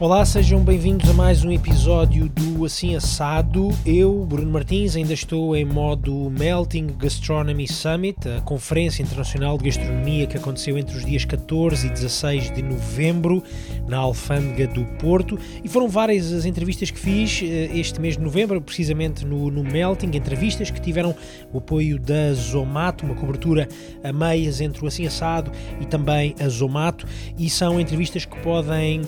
Olá, 0.00 0.24
sejam 0.24 0.64
bem-vindos 0.64 1.10
a 1.10 1.12
mais 1.12 1.44
um 1.44 1.52
episódio 1.52 2.26
do 2.30 2.64
Assim 2.64 2.96
Assado. 2.96 3.68
Eu, 3.84 4.24
Bruno 4.24 4.50
Martins, 4.50 4.96
ainda 4.96 5.12
estou 5.12 5.54
em 5.54 5.62
modo 5.62 6.30
Melting 6.30 6.86
Gastronomy 6.96 7.68
Summit, 7.68 8.16
a 8.26 8.40
conferência 8.40 9.02
internacional 9.02 9.58
de 9.58 9.64
gastronomia 9.64 10.26
que 10.26 10.38
aconteceu 10.38 10.78
entre 10.78 10.96
os 10.96 11.04
dias 11.04 11.26
14 11.26 11.86
e 11.86 11.90
16 11.90 12.50
de 12.50 12.62
novembro 12.62 13.42
na 13.90 13.98
Alfândega 13.98 14.68
do 14.68 14.84
Porto. 14.98 15.38
E 15.62 15.68
foram 15.68 15.88
várias 15.88 16.32
as 16.32 16.44
entrevistas 16.44 16.90
que 16.90 16.98
fiz 16.98 17.42
eh, 17.42 17.68
este 17.74 18.00
mês 18.00 18.16
de 18.16 18.22
novembro, 18.22 18.60
precisamente 18.60 19.26
no, 19.26 19.50
no 19.50 19.64
Melting, 19.64 20.16
entrevistas 20.16 20.70
que 20.70 20.80
tiveram 20.80 21.14
o 21.52 21.58
apoio 21.58 21.98
da 21.98 22.32
Zomato, 22.32 23.04
uma 23.04 23.16
cobertura 23.16 23.68
a 24.02 24.12
meias 24.12 24.60
entre 24.60 24.84
o 24.84 24.86
Assim 24.86 25.06
Assado 25.06 25.50
e 25.80 25.84
também 25.84 26.34
a 26.40 26.48
Zomato, 26.48 27.06
e 27.36 27.50
são 27.50 27.80
entrevistas 27.80 28.24
que 28.24 28.38
podem 28.38 29.00
uh, 29.00 29.06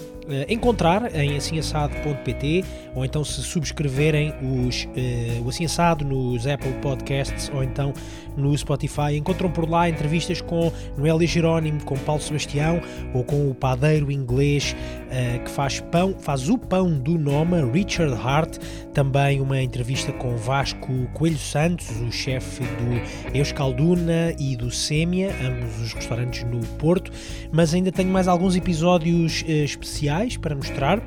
encontrar 0.48 1.14
em 1.14 1.36
assimassado.pt 1.36 2.64
ou 2.94 3.04
então 3.04 3.24
se 3.24 3.40
subscreverem 3.42 4.34
os, 4.66 4.84
uh, 4.84 5.44
o 5.44 5.48
Assim 5.48 5.64
Assado 5.64 6.04
nos 6.04 6.46
Apple 6.46 6.72
Podcasts 6.82 7.50
ou 7.54 7.62
então 7.62 7.92
no 8.36 8.56
Spotify. 8.56 9.16
Encontram 9.16 9.50
por 9.50 9.68
lá 9.68 9.88
entrevistas 9.88 10.40
com 10.40 10.72
Noélia 10.96 11.26
Jerónimo, 11.26 11.82
com 11.84 11.96
Paulo 11.98 12.20
Sebastião 12.20 12.80
ou 13.14 13.24
com 13.24 13.50
o 13.50 13.54
padeiro 13.54 14.10
inglês 14.10 14.71
uh, 14.72 15.44
que 15.44 15.50
faz 15.50 15.80
pão, 15.80 16.14
faz 16.18 16.48
o 16.48 16.58
pão 16.58 16.90
do 16.98 17.18
Noma, 17.18 17.64
Richard 17.72 18.14
Hart. 18.14 18.58
Também 18.92 19.40
uma 19.40 19.60
entrevista 19.62 20.12
com 20.12 20.36
Vasco 20.36 21.08
Coelho 21.14 21.38
Santos, 21.38 21.88
o 22.00 22.10
chefe 22.10 22.62
do 22.62 23.36
Euskalduna 23.36 24.34
e 24.38 24.56
do 24.56 24.70
Sêmia, 24.70 25.34
ambos 25.42 25.80
os 25.80 25.92
restaurantes 25.92 26.44
no 26.44 26.60
Porto. 26.78 27.10
Mas 27.50 27.74
ainda 27.74 27.92
tenho 27.92 28.10
mais 28.10 28.28
alguns 28.28 28.56
episódios 28.56 29.42
uh, 29.42 29.50
especiais 29.50 30.36
para 30.36 30.54
mostrar 30.54 31.02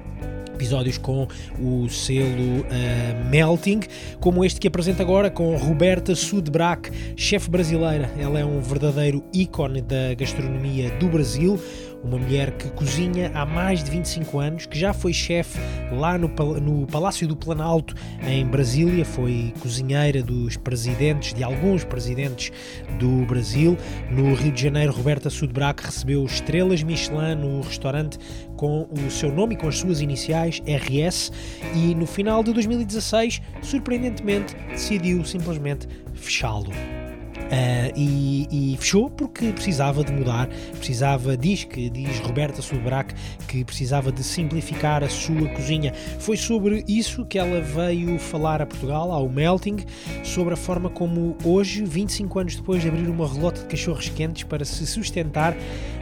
episódios 0.55 0.97
com 0.97 1.27
o 1.59 1.87
selo 1.89 2.61
uh, 2.61 3.29
Melting, 3.29 3.81
como 4.19 4.43
este 4.43 4.59
que 4.59 4.67
apresento 4.67 5.01
agora 5.01 5.29
com 5.29 5.55
Roberta 5.57 6.15
Sudbrack, 6.15 6.89
chefe 7.15 7.49
brasileira. 7.49 8.09
Ela 8.17 8.39
é 8.39 8.45
um 8.45 8.59
verdadeiro 8.61 9.23
ícone 9.33 9.81
da 9.81 10.13
gastronomia 10.17 10.89
do 10.97 11.07
Brasil 11.07 11.59
uma 12.05 12.19
mulher 12.19 12.51
que 12.51 12.69
cozinha 12.69 13.31
há 13.33 13.45
mais 13.45 13.83
de 13.83 13.89
25 13.89 14.39
anos, 14.39 14.65
que 14.65 14.77
já 14.77 14.93
foi 14.93 15.11
chefe 15.11 15.59
lá 15.91 16.17
no, 16.17 16.27
no 16.59 16.85
Palácio 16.85 17.27
do 17.27 17.35
Planalto, 17.35 17.95
em 18.23 18.45
Brasília, 18.45 19.03
foi 19.03 19.53
cozinheira 19.59 20.21
dos 20.21 20.55
presidentes, 20.55 21.33
de 21.33 21.43
alguns 21.43 21.83
presidentes 21.83 22.51
do 22.99 23.25
Brasil. 23.25 23.75
No 24.11 24.33
Rio 24.35 24.51
de 24.51 24.61
Janeiro, 24.61 24.93
Roberta 24.93 25.29
Sudbrack 25.29 25.83
recebeu 25.83 26.23
estrelas 26.25 26.83
Michelin 26.83 27.35
no 27.35 27.61
restaurante 27.61 28.19
com 28.55 28.87
o 28.91 29.11
seu 29.11 29.31
nome 29.31 29.55
e 29.55 29.57
com 29.57 29.67
as 29.67 29.77
suas 29.77 29.99
iniciais, 29.99 30.61
RS, 30.65 31.31
e 31.73 31.95
no 31.95 32.05
final 32.05 32.43
de 32.43 32.53
2016, 32.53 33.41
surpreendentemente, 33.61 34.55
decidiu 34.69 35.25
simplesmente 35.25 35.87
fechá-lo. 36.13 36.71
Uh, 37.45 37.93
e, 37.95 38.73
e, 38.73 38.77
fechou 38.77 39.07
porque 39.07 39.51
precisava 39.51 40.03
de 40.03 40.11
mudar, 40.11 40.49
precisava, 40.77 41.37
diz 41.37 41.63
que 41.63 41.91
diz 41.91 42.17
Roberta 42.19 42.59
Subrac 42.59 43.13
que 43.47 43.63
precisava 43.63 44.11
de 44.11 44.23
simplificar 44.23 45.03
a 45.03 45.09
sua 45.09 45.47
cozinha. 45.49 45.93
Foi 46.19 46.37
sobre 46.37 46.83
isso 46.87 47.23
que 47.23 47.37
ela 47.37 47.61
veio 47.61 48.17
falar 48.17 48.63
a 48.63 48.65
Portugal, 48.65 49.11
ao 49.11 49.29
Melting, 49.29 49.77
sobre 50.23 50.55
a 50.55 50.57
forma 50.57 50.89
como 50.89 51.37
hoje, 51.43 51.83
25 51.83 52.39
anos 52.39 52.55
depois 52.55 52.81
de 52.81 52.87
abrir 52.87 53.07
uma 53.07 53.27
relota 53.27 53.61
de 53.61 53.67
cachorros 53.67 54.09
quentes 54.09 54.43
para 54.43 54.65
se 54.65 54.87
sustentar, 54.87 55.55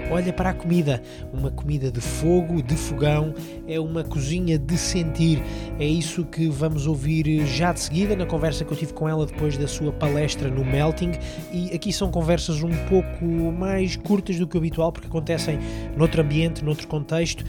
olha 0.09 0.31
para 0.31 0.51
a 0.51 0.53
comida, 0.53 1.03
uma 1.33 1.51
comida 1.51 1.91
de 1.91 1.99
fogo, 1.99 2.61
de 2.63 2.75
fogão, 2.75 3.33
é 3.67 3.79
uma 3.79 4.03
cozinha 4.03 4.57
de 4.57 4.77
sentir. 4.77 5.43
É 5.77 5.85
isso 5.85 6.23
que 6.23 6.47
vamos 6.47 6.87
ouvir 6.87 7.45
já 7.45 7.73
de 7.73 7.81
seguida 7.81 8.15
na 8.15 8.25
conversa 8.25 8.63
que 8.63 8.71
eu 8.71 8.77
tive 8.77 8.93
com 8.93 9.09
ela 9.09 9.25
depois 9.25 9.57
da 9.57 9.67
sua 9.67 9.91
palestra 9.91 10.49
no 10.49 10.63
Melting 10.63 11.11
e 11.51 11.73
aqui 11.73 11.91
são 11.91 12.09
conversas 12.09 12.63
um 12.63 12.71
pouco 12.87 13.25
mais 13.25 13.95
curtas 13.95 14.37
do 14.37 14.47
que 14.47 14.55
o 14.55 14.59
habitual, 14.59 14.91
porque 14.91 15.07
acontecem 15.07 15.59
noutro 15.95 16.21
ambiente, 16.21 16.63
noutro 16.63 16.87
contexto, 16.87 17.43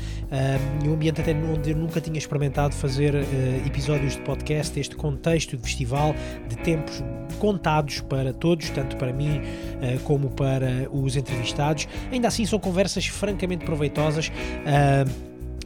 um 0.84 0.92
ambiente 0.92 1.20
até 1.20 1.32
onde 1.32 1.70
eu 1.70 1.76
nunca 1.76 2.00
tinha 2.00 2.18
experimentado 2.18 2.74
fazer 2.74 3.14
uh, 3.14 3.66
episódios 3.66 4.14
de 4.14 4.22
podcast, 4.22 4.78
este 4.78 4.96
contexto 4.96 5.56
de 5.56 5.62
festival, 5.62 6.14
de 6.48 6.56
tempos 6.56 7.02
contados 7.38 8.00
para 8.00 8.32
todos, 8.32 8.70
tanto 8.70 8.96
para 8.96 9.12
mim 9.12 9.38
uh, 9.38 10.00
como 10.04 10.30
para 10.30 10.88
os 10.92 11.16
entrevistados. 11.16 11.88
Ainda 12.10 12.28
assim, 12.28 12.44
são 12.44 12.58
conversas 12.58 13.06
francamente 13.06 13.64
proveitosas. 13.64 14.30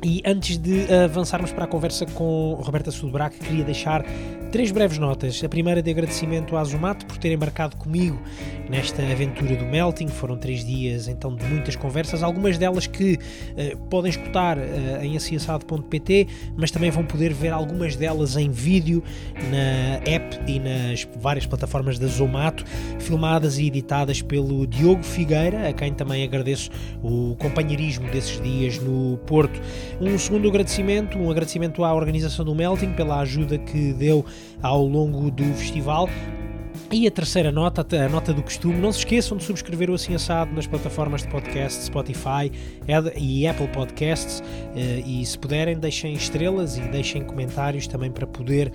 E 0.00 0.22
antes 0.24 0.56
de 0.58 0.86
avançarmos 0.92 1.50
para 1.50 1.64
a 1.64 1.66
conversa 1.66 2.06
com 2.06 2.54
Roberta 2.62 2.92
Sudbrac, 2.92 3.36
queria 3.36 3.64
deixar 3.64 4.04
três 4.50 4.70
breves 4.70 4.98
notas. 4.98 5.42
A 5.44 5.48
primeira 5.48 5.82
de 5.82 5.90
agradecimento 5.90 6.56
à 6.56 6.64
Zumato 6.64 7.04
por 7.06 7.18
ter 7.18 7.32
embarcado 7.32 7.76
comigo 7.76 8.20
nesta 8.68 9.02
aventura 9.02 9.56
do 9.56 9.64
Melting. 9.64 10.08
Foram 10.08 10.36
três 10.36 10.64
dias 10.64 11.08
então 11.08 11.34
de 11.34 11.44
muitas 11.44 11.76
conversas, 11.76 12.22
algumas 12.22 12.56
delas 12.56 12.86
que 12.86 13.14
uh, 13.14 13.76
podem 13.88 14.10
escutar 14.10 14.58
uh, 14.58 14.62
em 15.02 15.16
aciaçado.pt, 15.16 16.26
mas 16.56 16.70
também 16.70 16.90
vão 16.90 17.04
poder 17.04 17.32
ver 17.32 17.52
algumas 17.52 17.96
delas 17.96 18.36
em 18.36 18.50
vídeo 18.50 19.02
na 19.50 20.10
app 20.10 20.38
e 20.50 20.58
nas 20.58 21.06
várias 21.18 21.46
plataformas 21.46 21.98
da 21.98 22.06
Zomato, 22.06 22.64
filmadas 22.98 23.58
e 23.58 23.66
editadas 23.66 24.22
pelo 24.22 24.66
Diogo 24.66 25.02
Figueira, 25.02 25.68
a 25.68 25.72
quem 25.72 25.92
também 25.92 26.24
agradeço 26.24 26.70
o 27.02 27.36
companheirismo 27.38 28.10
desses 28.10 28.40
dias 28.40 28.78
no 28.78 29.18
Porto. 29.26 29.60
Um 30.00 30.18
segundo 30.18 30.48
agradecimento, 30.48 31.18
um 31.18 31.30
agradecimento 31.30 31.84
à 31.84 31.94
organização 31.94 32.44
do 32.44 32.54
Melting 32.54 32.92
pela 32.92 33.20
ajuda 33.20 33.58
que 33.58 33.92
deu 33.92 34.24
ao 34.62 34.84
longo 34.84 35.30
do 35.30 35.44
festival. 35.54 36.08
E 36.90 37.06
a 37.06 37.10
terceira 37.10 37.52
nota, 37.52 37.86
a 38.02 38.08
nota 38.08 38.32
do 38.32 38.42
costume, 38.42 38.78
não 38.78 38.90
se 38.90 39.00
esqueçam 39.00 39.36
de 39.36 39.44
subscrever 39.44 39.90
o 39.90 39.94
Assim 39.94 40.14
Assado 40.14 40.54
nas 40.54 40.66
plataformas 40.66 41.20
de 41.20 41.28
podcast, 41.28 41.84
Spotify 41.84 42.50
e 43.14 43.46
Apple 43.46 43.68
Podcasts 43.68 44.42
eh, 44.74 45.02
e 45.06 45.24
se 45.26 45.38
puderem 45.38 45.78
deixem 45.78 46.14
estrelas 46.14 46.78
e 46.78 46.80
deixem 46.88 47.22
comentários 47.22 47.86
também 47.86 48.10
para 48.10 48.26
poder 48.26 48.72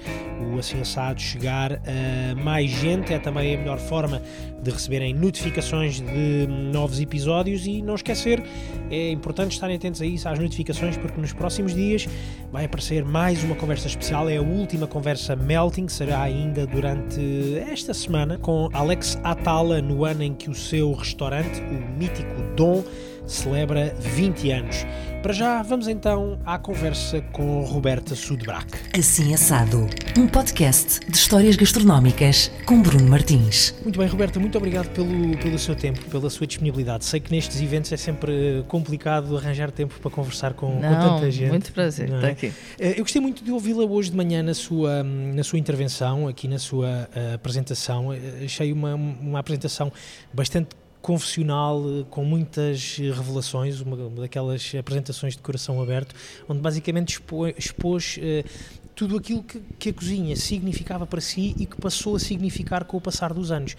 o 0.54 0.60
Assim 0.60 0.80
Assado 0.80 1.20
chegar 1.20 1.82
a 1.88 2.36
mais 2.36 2.70
gente, 2.70 3.12
é 3.12 3.18
também 3.18 3.56
a 3.56 3.58
melhor 3.58 3.80
forma 3.80 4.22
de 4.64 4.72
receberem 4.72 5.14
notificações 5.14 6.00
de 6.00 6.48
novos 6.48 7.00
episódios 7.00 7.68
e 7.68 7.82
não 7.82 7.96
esquecer, 7.96 8.44
é 8.90 9.12
importante 9.12 9.52
estarem 9.52 9.76
atentos 9.76 10.02
a 10.02 10.06
isso, 10.06 10.28
às 10.28 10.40
notificações, 10.40 10.98
porque 10.98 11.20
nos 11.20 11.34
próximos 11.34 11.74
dias 11.74 12.08
vai 12.52 12.66
aparecer 12.66 13.04
mais 13.04 13.44
uma 13.44 13.56
conversa 13.56 13.88
especial, 13.88 14.30
é 14.30 14.38
a 14.38 14.42
última 14.42 14.88
conversa 14.88 15.36
Melting, 15.36 15.88
será 15.88 16.22
ainda 16.22 16.66
durante 16.66 17.60
esta 17.70 17.94
semana, 17.94 18.38
com 18.38 18.70
Alex 18.74 19.20
Atala, 19.24 19.82
no 19.82 20.06
ano 20.06 20.24
em 20.24 20.34
que 20.34 20.50
o 20.50 20.56
seu 20.56 20.94
restaurante, 20.94 21.60
o 21.62 21.98
mítico 22.00 22.42
Dom, 22.56 22.84
celebra 23.26 23.96
20 24.00 24.52
anos. 24.52 24.86
Para 25.24 25.32
já, 25.32 25.62
vamos 25.64 25.88
então 25.88 26.38
à 26.46 26.60
conversa 26.60 27.22
com 27.32 27.64
Roberta 27.64 28.14
Sudbrack. 28.14 28.68
Assim 28.94 29.34
Assado, 29.34 29.88
um 30.18 30.28
podcast 30.28 31.00
de 31.00 31.16
histórias 31.16 31.56
gastronómicas 31.56 32.52
com 32.66 32.82
Bruno 32.82 33.10
Martins. 33.10 33.74
Muito 33.84 33.98
bem, 33.98 34.08
Roberta, 34.10 34.38
muito 34.38 34.58
obrigado 34.58 34.90
pelo, 34.90 35.38
pelo 35.38 35.58
seu 35.58 35.76
tempo, 35.76 36.04
pela 36.10 36.30
sua 36.30 36.46
disponibilidade. 36.46 37.06
Sei 37.06 37.22
que 37.22 37.32
nestes 37.32 37.62
eventos 37.62 37.90
é 37.94 37.98
sempre 37.98 38.66
complicado 38.68 39.38
arranjar 39.38 39.72
tempo 39.72 39.98
para 40.02 40.12
conversar 40.12 40.56
com, 40.56 40.78
Não, 40.82 40.94
com 40.94 41.00
tanta 41.00 41.32
gente. 41.32 41.52
Muito 41.52 41.72
prazer 41.72 42.12
é? 42.12 42.16
estar 42.16 42.28
aqui. 42.28 42.54
Eh, 42.78 43.00
eu 43.00 43.04
gostei 43.04 43.22
muito 43.22 43.46
de 43.46 43.52
ouvi-la 43.52 43.86
hoje 43.86 44.12
de 44.12 44.18
manhã 44.18 44.44
na 44.44 44.54
sua, 44.54 45.04
na 45.04 45.44
sua 45.44 45.58
intervenção, 45.58 46.28
aqui 46.28 46.50
na 46.50 46.60
sua 46.60 47.08
uh, 47.16 47.36
apresentação. 47.36 48.10
Achei 48.44 48.74
uma, 48.74 48.94
uma 48.96 49.40
apresentação 49.40 49.90
bastante 50.34 50.76
confessional 51.04 51.84
eh, 51.86 52.06
com 52.10 52.24
muitas 52.24 52.96
revelações, 52.98 53.82
uma, 53.82 54.10
daquelas 54.22 54.74
apresentações 54.74 55.36
de 55.36 55.42
coração 55.42 55.82
aberto, 55.82 56.16
onde 56.48 56.62
basicamente 56.62 57.10
expôs, 57.10 57.54
expôs 57.58 58.18
uh, 58.18 58.50
tudo 58.96 59.18
aquilo 59.18 59.44
que, 59.44 59.60
que, 59.78 59.90
a 59.90 59.94
cozinha 59.94 60.34
significava 60.38 61.06
para 61.06 61.20
si 61.20 61.54
e 61.60 61.66
que 61.66 61.76
passou 61.76 62.16
a 62.16 62.20
significar 62.20 62.86
com 62.86 62.96
o 62.96 63.02
passar 63.02 63.34
dos 63.34 63.52
anos. 63.52 63.76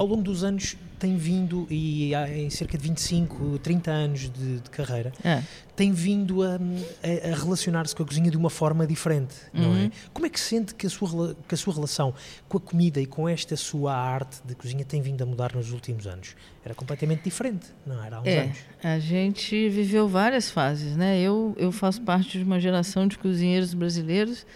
Ao 0.00 0.06
longo 0.06 0.22
dos 0.22 0.42
anos 0.42 0.78
tem 0.98 1.14
vindo, 1.14 1.66
e 1.68 2.14
há, 2.14 2.26
em 2.26 2.48
cerca 2.48 2.78
de 2.78 2.84
25, 2.84 3.58
30 3.58 3.90
anos 3.90 4.20
de, 4.30 4.60
de 4.60 4.70
carreira, 4.70 5.12
é. 5.22 5.42
tem 5.76 5.92
vindo 5.92 6.42
a, 6.42 6.54
a, 6.54 7.32
a 7.32 7.36
relacionar-se 7.36 7.94
com 7.94 8.02
a 8.02 8.06
cozinha 8.06 8.30
de 8.30 8.36
uma 8.38 8.48
forma 8.48 8.86
diferente, 8.86 9.34
uhum. 9.52 9.60
não 9.60 9.76
é? 9.76 9.82
Uhum. 9.82 9.90
Como 10.14 10.24
é 10.24 10.30
que 10.30 10.40
sente 10.40 10.74
que 10.74 10.86
a, 10.86 10.90
sua, 10.90 11.36
que 11.46 11.54
a 11.54 11.58
sua 11.58 11.74
relação 11.74 12.14
com 12.48 12.56
a 12.56 12.60
comida 12.62 12.98
e 12.98 13.04
com 13.04 13.28
esta 13.28 13.54
sua 13.58 13.94
arte 13.94 14.40
de 14.42 14.54
cozinha 14.54 14.86
tem 14.86 15.02
vindo 15.02 15.20
a 15.20 15.26
mudar 15.26 15.54
nos 15.54 15.70
últimos 15.70 16.06
anos? 16.06 16.34
Era 16.64 16.74
completamente 16.74 17.22
diferente, 17.22 17.66
não 17.86 18.02
era 18.02 18.16
há 18.16 18.20
uns 18.22 18.26
é, 18.26 18.40
anos. 18.40 18.58
A 18.82 18.98
gente 18.98 19.68
viveu 19.68 20.08
várias 20.08 20.50
fases, 20.50 20.96
né? 20.96 21.20
Eu, 21.20 21.54
eu 21.58 21.70
faço 21.70 22.00
parte 22.00 22.38
de 22.38 22.44
uma 22.44 22.58
geração 22.58 23.06
de 23.06 23.18
cozinheiros 23.18 23.74
brasileiros 23.74 24.46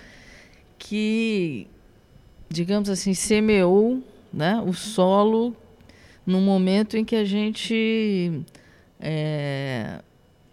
que, 0.79 1.67
digamos 2.49 2.89
assim, 2.89 3.13
semeou 3.13 4.03
né, 4.35 4.63
o 4.67 4.73
solo 4.73 5.57
num 6.27 6.41
momento 6.41 6.97
em 6.97 7.05
que 7.05 7.15
a 7.15 7.25
gente 7.25 8.43
é, 8.99 10.01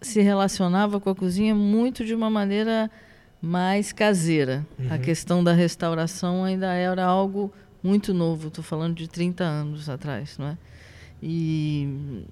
se 0.02 0.22
relacionava 0.22 1.00
com 1.00 1.10
a 1.10 1.16
cozinha 1.16 1.56
muito 1.56 2.06
de 2.06 2.14
uma 2.14 2.30
maneira 2.30 2.92
mais 3.42 3.92
caseira. 3.92 4.66
Uhum. 4.78 4.94
A 4.94 4.98
questão 4.98 5.44
da 5.44 5.54
restauração 5.54 6.44
ainda 6.44 6.74
era 6.74 7.06
algo 7.06 7.52
muito 7.82 8.14
novo, 8.14 8.50
estou 8.50 8.64
falando 8.64 8.96
de 8.96 9.08
30 9.08 9.44
anos 9.44 9.90
atrás, 9.90 10.38
não 10.38 10.48
é? 10.48 10.58
E, 11.24 12.24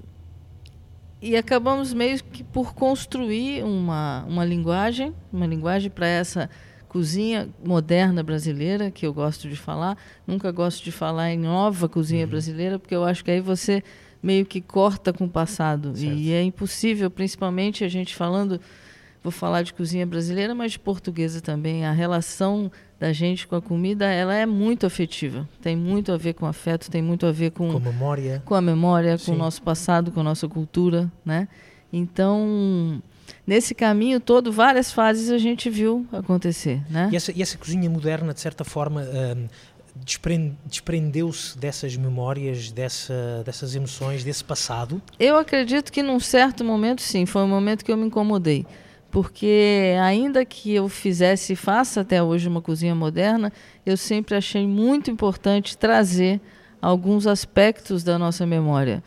e 1.22 1.36
acabamos 1.36 1.94
meio 1.94 2.24
que 2.24 2.44
por 2.44 2.74
construir 2.74 3.64
uma, 3.64 4.26
uma 4.28 4.46
linguagem, 4.46 5.14
uma 5.32 5.48
linguagem 5.48 5.90
para 5.90 6.08
essa 6.08 6.50
cozinha 6.90 7.48
moderna 7.64 8.24
brasileira, 8.24 8.90
que 8.90 9.06
eu 9.06 9.14
gosto 9.14 9.48
de 9.48 9.56
falar. 9.56 9.96
Nunca 10.28 10.52
gosto 10.52 10.84
de 10.84 10.92
falar 10.92 11.32
em 11.32 11.38
nova 11.38 11.88
cozinha 11.88 12.26
uhum. 12.26 12.32
brasileira, 12.32 12.80
porque 12.80 12.96
eu 12.96 13.06
acho 13.06 13.24
que 13.24 13.32
aí 13.32 13.40
você 13.40 13.84
meio 14.22 14.46
que 14.46 14.60
corta 14.60 15.14
com 15.14 15.26
o 15.26 15.30
passado. 15.30 15.96
Certo. 15.96 16.14
E 16.14 16.34
é 16.34 16.44
impossível, 16.44 17.10
principalmente 17.10 17.86
a 17.86 17.88
gente 17.88 18.16
falando, 18.16 18.60
vou 19.24 19.32
falar 19.32 19.62
de 19.62 19.72
cozinha 19.72 20.06
brasileira, 20.06 20.54
mas 20.54 20.74
de 20.74 20.80
portuguesa 20.80 21.40
também. 21.40 21.86
A 21.86 21.92
relação 21.92 22.72
da 23.00 23.14
gente 23.14 23.48
com 23.48 23.56
a 23.56 23.62
comida, 23.62 24.06
ela 24.06 24.34
é 24.34 24.46
muito 24.46 24.86
afetiva. 24.86 25.48
Tem 25.62 25.76
muito 25.76 26.12
a 26.12 26.18
ver 26.18 26.34
com 26.34 26.46
afeto, 26.46 26.90
tem 26.90 27.02
muito 27.02 27.26
a 27.26 27.32
ver 27.32 27.52
com, 27.52 27.72
com 27.72 27.78
a 27.78 27.80
memória, 27.80 28.44
com, 28.44 28.56
a 28.56 28.62
memória, 28.62 29.18
com 29.18 29.32
o 29.32 29.38
nosso 29.38 29.62
passado, 29.62 30.12
com 30.12 30.20
a 30.20 30.24
nossa 30.24 30.50
cultura, 30.50 31.10
né? 31.24 31.48
Então, 31.94 33.02
nesse 33.46 33.74
caminho 33.74 34.20
todo, 34.20 34.52
várias 34.52 34.92
fases 34.92 35.30
a 35.30 35.38
gente 35.38 35.70
viu 35.70 36.06
acontecer. 36.12 36.82
Né? 36.90 37.10
E, 37.12 37.16
essa, 37.16 37.32
e 37.32 37.42
essa 37.42 37.58
cozinha 37.58 37.90
moderna, 37.90 38.34
de 38.34 38.40
certa 38.40 38.64
forma, 38.64 39.02
hum, 39.02 39.48
desprendeu-se 40.68 41.58
dessas 41.58 41.96
memórias, 41.96 42.72
dessa, 42.72 43.44
dessas 43.46 43.76
emoções, 43.76 44.24
desse 44.24 44.44
passado? 44.44 45.02
Eu 45.20 45.38
acredito 45.38 45.92
que 45.92 46.02
num 46.04 46.20
certo 46.20 46.64
momento, 46.64 47.02
sim. 47.02 47.26
Foi 47.26 47.42
um 47.42 47.48
momento 47.48 47.84
que 47.84 47.92
eu 47.92 47.98
me 47.98 48.06
incomodei. 48.06 48.66
Porque, 49.12 49.96
ainda 50.02 50.46
que 50.46 50.74
eu 50.74 50.88
fizesse 50.88 51.54
e 51.54 51.56
faça 51.56 52.02
até 52.02 52.22
hoje 52.22 52.48
uma 52.48 52.62
cozinha 52.62 52.94
moderna, 52.94 53.52
eu 53.84 53.98
sempre 53.98 54.36
achei 54.36 54.68
muito 54.68 55.10
importante 55.10 55.78
trazer 55.78 56.40
alguns 56.82 57.26
aspectos 57.26 58.04
da 58.04 58.20
nossa 58.20 58.46
memória 58.46 59.04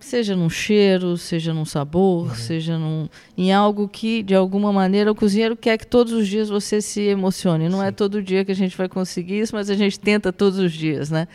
seja 0.00 0.34
num 0.34 0.48
cheiro, 0.48 1.16
seja 1.16 1.52
num 1.52 1.64
sabor, 1.64 2.28
uhum. 2.28 2.34
seja 2.34 2.78
num, 2.78 3.08
em 3.36 3.52
algo 3.52 3.86
que, 3.86 4.22
de 4.22 4.34
alguma 4.34 4.72
maneira, 4.72 5.12
o 5.12 5.14
cozinheiro 5.14 5.54
quer 5.54 5.76
que 5.78 5.86
todos 5.86 6.12
os 6.12 6.26
dias 6.26 6.48
você 6.48 6.80
se 6.80 7.02
emocione. 7.02 7.68
Não 7.68 7.80
é 7.80 7.86
Sim. 7.86 7.88
é 7.88 7.92
todo 7.92 8.22
dia 8.22 8.44
que 8.44 8.50
a 8.50 8.56
gente 8.56 8.76
vai 8.76 8.88
conseguir 8.88 9.40
isso, 9.40 9.54
mas 9.54 9.68
a 9.68 9.74
gente 9.74 10.00
tenta 10.00 10.32
todos 10.32 10.58
os 10.58 10.72
dias, 10.72 11.10
né? 11.10 11.28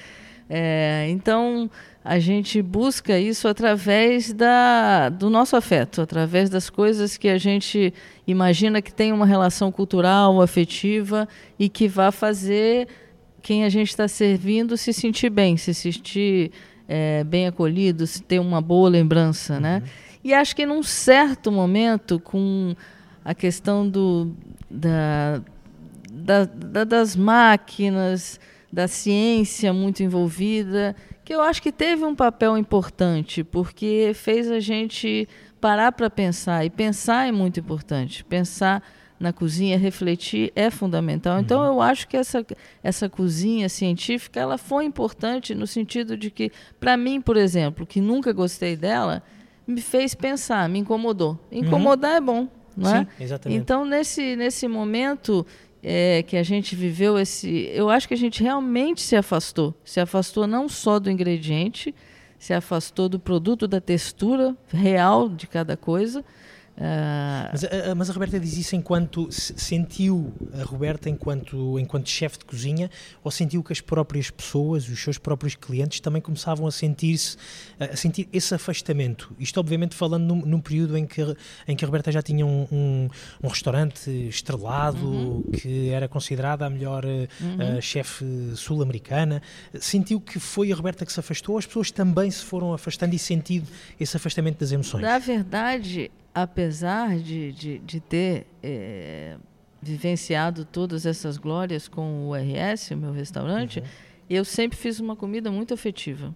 É, 0.50 1.08
então, 1.10 1.70
a 2.04 2.20
gente 2.20 2.62
busca 2.62 3.20
isso 3.20 3.48
através 3.48 4.32
da, 4.32 5.10
do 5.10 5.30
nosso 5.30 5.56
afeto, 5.56 6.02
através 6.02 6.50
das 6.50 6.70
coisas 6.70 7.18
que 7.18 7.28
a 7.28 7.38
gente 7.38 7.94
imagina 8.28 8.82
que 8.82 8.94
tem 8.94 9.12
uma 9.12 9.26
relação 9.26 9.72
cultural, 9.72 10.42
afetiva 10.42 11.28
e 11.58 11.68
que 11.68 11.88
vai 11.88 12.12
fazer 12.12 12.88
quem 13.42 13.64
a 13.64 13.70
gente 13.70 13.90
está 13.90 14.08
servindo 14.08 14.78
se 14.78 14.94
sentir 14.94 15.30
bem, 15.30 15.58
se 15.58 15.74
sentir 15.74 16.52
é, 16.88 17.24
bem 17.24 17.48
acolhido, 17.48 18.06
se 18.06 18.22
ter 18.22 18.40
uma 18.40 18.62
boa 18.62 18.90
lembrança, 18.90 19.60
né? 19.60 19.76
uhum. 19.76 19.82
né? 19.82 19.90
E 20.24 20.34
acho 20.34 20.56
que 20.56 20.66
num 20.66 20.82
certo 20.82 21.52
momento, 21.52 22.20
com 22.20 22.76
a 23.24 23.36
questão 23.36 23.88
do, 23.88 24.34
da, 24.70 25.40
da, 26.12 26.46
da, 26.46 26.84
das 26.84 27.16
máquinas, 27.16 28.40
da 28.74 28.88
ciência 28.88 29.72
muito 29.72 30.02
envolvida, 30.02 30.96
que 31.24 31.34
eu 31.34 31.42
acho 31.42 31.62
que 31.62 31.72
teve 31.72 32.04
um 32.04 32.16
papel 32.16 32.58
importante, 32.58 33.44
porque 33.44 34.14
fez 34.16 34.50
a 34.50 34.60
gente 34.60 35.30
parar 35.62 35.92
para 35.92 36.10
pensar, 36.10 36.66
e 36.66 36.70
pensar 36.70 37.28
é 37.28 37.32
muito 37.32 37.60
importante. 37.60 38.24
Pensar 38.26 38.84
na 39.20 39.32
cozinha, 39.32 39.78
refletir 39.78 40.52
é 40.56 40.70
fundamental. 40.70 41.40
Então, 41.40 41.62
uhum. 41.62 41.68
eu 41.68 41.82
acho 41.82 42.08
que 42.08 42.18
essa, 42.18 42.46
essa 42.84 43.10
cozinha 43.10 43.70
científica 43.70 44.40
ela 44.40 44.58
foi 44.58 44.86
importante 44.86 45.56
no 45.56 45.66
sentido 45.66 46.18
de 46.18 46.30
que, 46.30 46.52
para 46.80 46.98
mim, 46.98 47.22
por 47.22 47.38
exemplo, 47.38 47.86
que 47.86 48.02
nunca 48.02 48.34
gostei 48.34 48.76
dela, 48.76 49.24
me 49.66 49.82
fez 49.82 50.14
pensar, 50.14 50.68
me 50.70 50.80
incomodou. 50.80 51.40
Incomodar 51.52 52.12
uhum. 52.12 52.18
é 52.18 52.22
bom, 52.22 52.48
não 52.76 52.92
Sim, 52.92 52.98
é? 52.98 53.24
Exatamente. 53.24 53.62
Então, 53.62 53.86
nesse, 53.86 54.36
nesse 54.36 54.68
momento 54.68 55.46
é, 55.82 56.24
que 56.24 56.36
a 56.36 56.44
gente 56.44 56.76
viveu 56.76 57.18
esse, 57.18 57.70
eu 57.74 57.90
acho 57.90 58.08
que 58.08 58.14
a 58.14 58.18
gente 58.18 58.44
realmente 58.44 59.02
se 59.02 59.16
afastou. 59.16 59.74
Se 59.84 60.00
afastou 60.00 60.46
não 60.46 60.68
só 60.68 61.00
do 61.00 61.10
ingrediente, 61.10 61.96
se 62.38 62.54
afastou 62.54 63.08
do 63.08 63.20
produto, 63.20 63.68
da 63.68 63.80
textura 63.80 64.56
real 64.68 65.30
de 65.30 65.48
cada 65.48 65.78
coisa, 65.78 66.24
Uh... 66.78 67.50
Mas, 67.52 67.64
a, 67.64 67.68
eh, 67.68 67.90
eh, 67.90 67.94
mas, 67.94 68.10
a 68.10 68.14
Roberta 68.14 68.38
diz 68.38 68.58
isso 68.58 68.76
enquanto 68.76 69.32
sentiu 69.32 70.34
a 70.60 70.64
Roberta 70.64 71.10
enquanto, 71.10 71.80
enquanto 71.80 72.10
chefe 72.10 72.40
de 72.40 72.46
cozinha 72.46 72.92
ou 73.24 73.32
sentiu 73.32 73.64
que 73.64 73.72
as 73.72 73.80
próprias 73.80 74.30
pessoas, 74.30 74.90
os 74.90 75.02
seus 75.02 75.18
próprios 75.18 75.56
clientes 75.56 76.02
também 76.02 76.22
começavam 76.22 76.68
a 76.68 76.72
sentir-se 76.72 77.38
a 77.80 77.96
sentir 77.96 78.28
esse 78.34 78.54
afastamento. 78.54 79.34
Isto 79.40 79.60
obviamente 79.60 79.96
falando 79.96 80.24
num, 80.24 80.46
num, 80.46 80.60
período 80.60 80.98
em 80.98 81.06
que, 81.06 81.22
em 81.66 81.78
que 81.78 81.86
a 81.86 81.88
Roberta 81.88 82.12
já 82.12 82.22
tinha 82.22 82.46
um, 82.46 82.68
um, 82.70 83.10
um 83.42 83.48
restaurante 83.48 84.10
estrelado 84.28 85.08
uhum. 85.08 85.44
que 85.54 85.90
era 85.90 86.10
considerada 86.10 86.66
a 86.66 86.70
melhor 86.70 87.06
uhum. 87.06 87.78
uh, 87.78 87.82
chefe 87.82 88.26
sul-americana. 88.56 89.42
Sentiu 89.80 90.20
que 90.20 90.40
foi 90.40 90.74
a 90.74 90.76
Roberta 90.76 91.06
que 91.06 91.14
se 91.14 91.20
afastou 91.22 91.54
ou 91.54 91.60
as 91.60 91.66
pessoas 91.66 91.90
também 91.90 92.30
se 92.30 92.44
foram 92.44 92.74
afastando 92.74 93.16
e 93.16 93.20
sentido 93.20 93.68
esse 93.98 94.18
afastamento 94.18 94.60
das 94.60 94.74
emoções? 94.74 95.02
Na 95.02 95.20
verdade, 95.20 96.12
apesar 96.36 97.18
de, 97.18 97.54
de, 97.54 97.80
de 97.80 98.00
ter 98.02 98.46
é, 98.62 99.38
vivenciado 99.82 100.66
todas 100.66 101.06
essas 101.06 101.38
glórias 101.38 101.88
com 101.88 102.28
o 102.28 102.36
RS, 102.36 102.92
o 102.92 102.98
meu 102.98 103.14
restaurante, 103.14 103.80
uhum. 103.80 103.86
eu 104.30 104.44
sempre 104.44 104.78
fiz 104.78 105.00
uma 105.00 105.16
comida 105.16 105.50
muito 105.50 105.74
afetiva. 105.74 106.36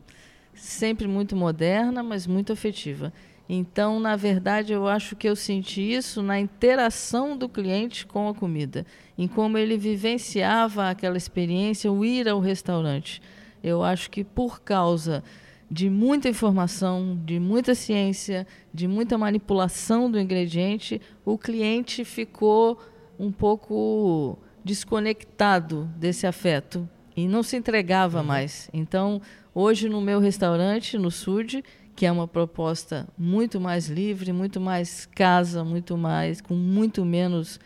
Sempre 0.53 1.05
muito 1.05 1.35
moderna, 1.35 2.01
mas 2.01 2.25
muito 2.25 2.53
afetiva. 2.53 3.11
Então, 3.47 3.99
na 3.99 4.15
verdade, 4.15 4.71
eu 4.71 4.87
acho 4.87 5.17
que 5.17 5.27
eu 5.27 5.35
senti 5.35 5.81
isso 5.81 6.21
na 6.21 6.39
interação 6.39 7.37
do 7.37 7.49
cliente 7.49 8.05
com 8.05 8.29
a 8.29 8.33
comida, 8.33 8.85
em 9.17 9.27
como 9.27 9.57
ele 9.57 9.77
vivenciava 9.77 10.89
aquela 10.89 11.17
experiência, 11.17 11.91
o 11.91 12.05
ir 12.05 12.29
ao 12.29 12.39
restaurante. 12.39 13.21
Eu 13.61 13.83
acho 13.83 14.09
que 14.09 14.23
por 14.23 14.61
causa 14.61 15.23
de 15.69 15.89
muita 15.89 16.27
informação, 16.27 17.19
de 17.23 17.39
muita 17.39 17.75
ciência, 17.75 18.47
de 18.73 18.87
muita 18.87 19.17
manipulação 19.17 20.09
do 20.09 20.19
ingrediente, 20.19 20.99
o 21.23 21.37
cliente 21.37 22.03
ficou 22.03 22.79
um 23.19 23.31
pouco 23.31 24.37
desconectado 24.63 25.89
desse 25.95 26.25
afeto 26.25 26.87
e 27.15 27.27
não 27.27 27.43
se 27.43 27.55
entregava 27.55 28.19
uhum. 28.19 28.25
mais. 28.25 28.69
Então, 28.73 29.21
hoje 29.53 29.87
no 29.87 30.01
meu 30.01 30.19
restaurante, 30.19 30.97
no 30.97 31.11
Sud, 31.11 31.63
que 31.95 32.05
é 32.05 32.11
uma 32.11 32.27
proposta 32.27 33.07
muito 33.17 33.59
mais 33.59 33.89
livre, 33.89 34.31
muito 34.31 34.59
mais 34.59 35.05
casa, 35.05 35.63
muito 35.63 35.97
mais 35.97 36.41
com 36.41 36.55
muito 36.55 37.03
menos 37.03 37.59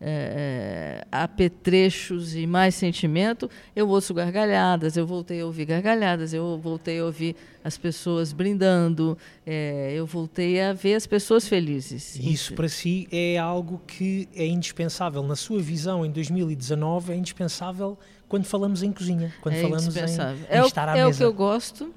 é, 0.00 1.02
é, 1.02 1.06
apetrechos 1.10 2.36
e 2.36 2.46
mais 2.46 2.74
sentimento, 2.74 3.50
eu 3.74 3.88
ouço 3.88 4.14
gargalhadas, 4.14 4.96
eu 4.96 5.06
voltei 5.06 5.40
a 5.40 5.46
ouvir 5.46 5.64
gargalhadas, 5.64 6.32
eu 6.32 6.58
voltei 6.58 7.00
a 7.00 7.04
ouvir 7.04 7.34
as 7.64 7.76
pessoas 7.76 8.32
brindando, 8.32 9.18
é, 9.44 9.92
eu 9.94 10.06
voltei 10.06 10.60
a 10.60 10.72
ver 10.72 10.94
as 10.94 11.06
pessoas 11.06 11.48
felizes. 11.48 12.16
Isso 12.16 12.54
para 12.54 12.68
si 12.68 13.08
é 13.10 13.36
algo 13.38 13.80
que 13.86 14.28
é 14.34 14.46
indispensável. 14.46 15.22
Na 15.22 15.36
sua 15.36 15.60
visão, 15.60 16.06
em 16.06 16.10
2019, 16.12 17.12
é 17.12 17.16
indispensável 17.16 17.98
quando 18.28 18.44
falamos 18.44 18.82
em 18.82 18.92
cozinha, 18.92 19.34
quando 19.40 19.56
é 19.56 19.62
falamos 19.62 19.96
em, 19.96 20.00
em 20.00 20.02
é 20.48 20.64
estar 20.64 20.88
à 20.88 20.96
é 20.96 21.04
mesa. 21.04 21.08
É 21.08 21.08
o 21.08 21.14
que 21.16 21.24
eu 21.24 21.32
gosto. 21.32 21.92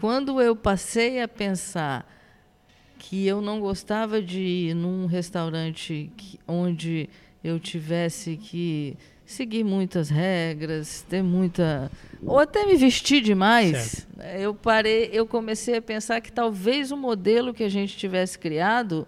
Quando 0.00 0.40
eu 0.40 0.54
passei 0.54 1.20
a 1.22 1.26
pensar 1.26 2.06
que 2.98 3.26
eu 3.26 3.40
não 3.40 3.60
gostava 3.60 4.20
de 4.22 4.40
ir 4.40 4.74
num 4.74 5.06
restaurante 5.06 6.10
que, 6.16 6.38
onde 6.46 7.08
eu 7.42 7.60
tivesse 7.60 8.36
que 8.36 8.96
seguir 9.24 9.64
muitas 9.64 10.08
regras, 10.08 11.04
ter 11.08 11.22
muita 11.22 11.90
ou 12.24 12.38
até 12.38 12.64
me 12.64 12.76
vestir 12.76 13.20
demais. 13.20 14.06
Certo. 14.16 14.40
Eu 14.40 14.54
parei, 14.54 15.10
eu 15.12 15.26
comecei 15.26 15.76
a 15.76 15.82
pensar 15.82 16.20
que 16.20 16.32
talvez 16.32 16.90
o 16.90 16.96
modelo 16.96 17.52
que 17.52 17.64
a 17.64 17.68
gente 17.68 17.96
tivesse 17.96 18.38
criado 18.38 19.06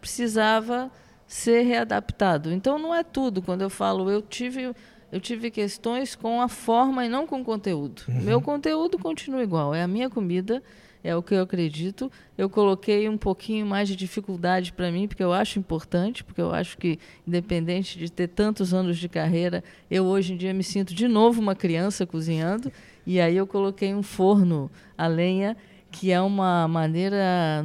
precisava 0.00 0.90
ser 1.26 1.62
readaptado. 1.62 2.52
Então 2.52 2.78
não 2.78 2.94
é 2.94 3.02
tudo. 3.02 3.42
Quando 3.42 3.62
eu 3.62 3.70
falo, 3.70 4.10
eu 4.10 4.22
tive 4.22 4.72
eu 5.12 5.20
tive 5.20 5.50
questões 5.50 6.16
com 6.16 6.40
a 6.40 6.48
forma 6.48 7.04
e 7.04 7.08
não 7.08 7.26
com 7.26 7.40
o 7.40 7.44
conteúdo. 7.44 8.02
Uhum. 8.08 8.22
Meu 8.22 8.40
conteúdo 8.40 8.98
continua 8.98 9.42
igual, 9.42 9.74
é 9.74 9.82
a 9.82 9.88
minha 9.88 10.10
comida 10.10 10.62
é 11.02 11.14
o 11.14 11.22
que 11.22 11.34
eu 11.34 11.42
acredito. 11.42 12.10
Eu 12.36 12.48
coloquei 12.48 13.08
um 13.08 13.16
pouquinho 13.16 13.66
mais 13.66 13.88
de 13.88 13.96
dificuldade 13.96 14.72
para 14.72 14.90
mim, 14.90 15.06
porque 15.06 15.22
eu 15.22 15.32
acho 15.32 15.58
importante, 15.58 16.24
porque 16.24 16.40
eu 16.40 16.52
acho 16.52 16.76
que, 16.78 16.98
independente 17.26 17.98
de 17.98 18.10
ter 18.10 18.28
tantos 18.28 18.74
anos 18.74 18.98
de 18.98 19.08
carreira, 19.08 19.62
eu 19.90 20.04
hoje 20.04 20.32
em 20.32 20.36
dia 20.36 20.52
me 20.52 20.64
sinto 20.64 20.94
de 20.94 21.08
novo 21.08 21.40
uma 21.40 21.54
criança 21.54 22.06
cozinhando. 22.06 22.72
E 23.06 23.20
aí 23.20 23.36
eu 23.36 23.46
coloquei 23.46 23.94
um 23.94 24.02
forno 24.02 24.70
a 24.96 25.06
lenha, 25.06 25.56
que 25.90 26.10
é 26.10 26.20
uma 26.20 26.66
maneira 26.66 27.64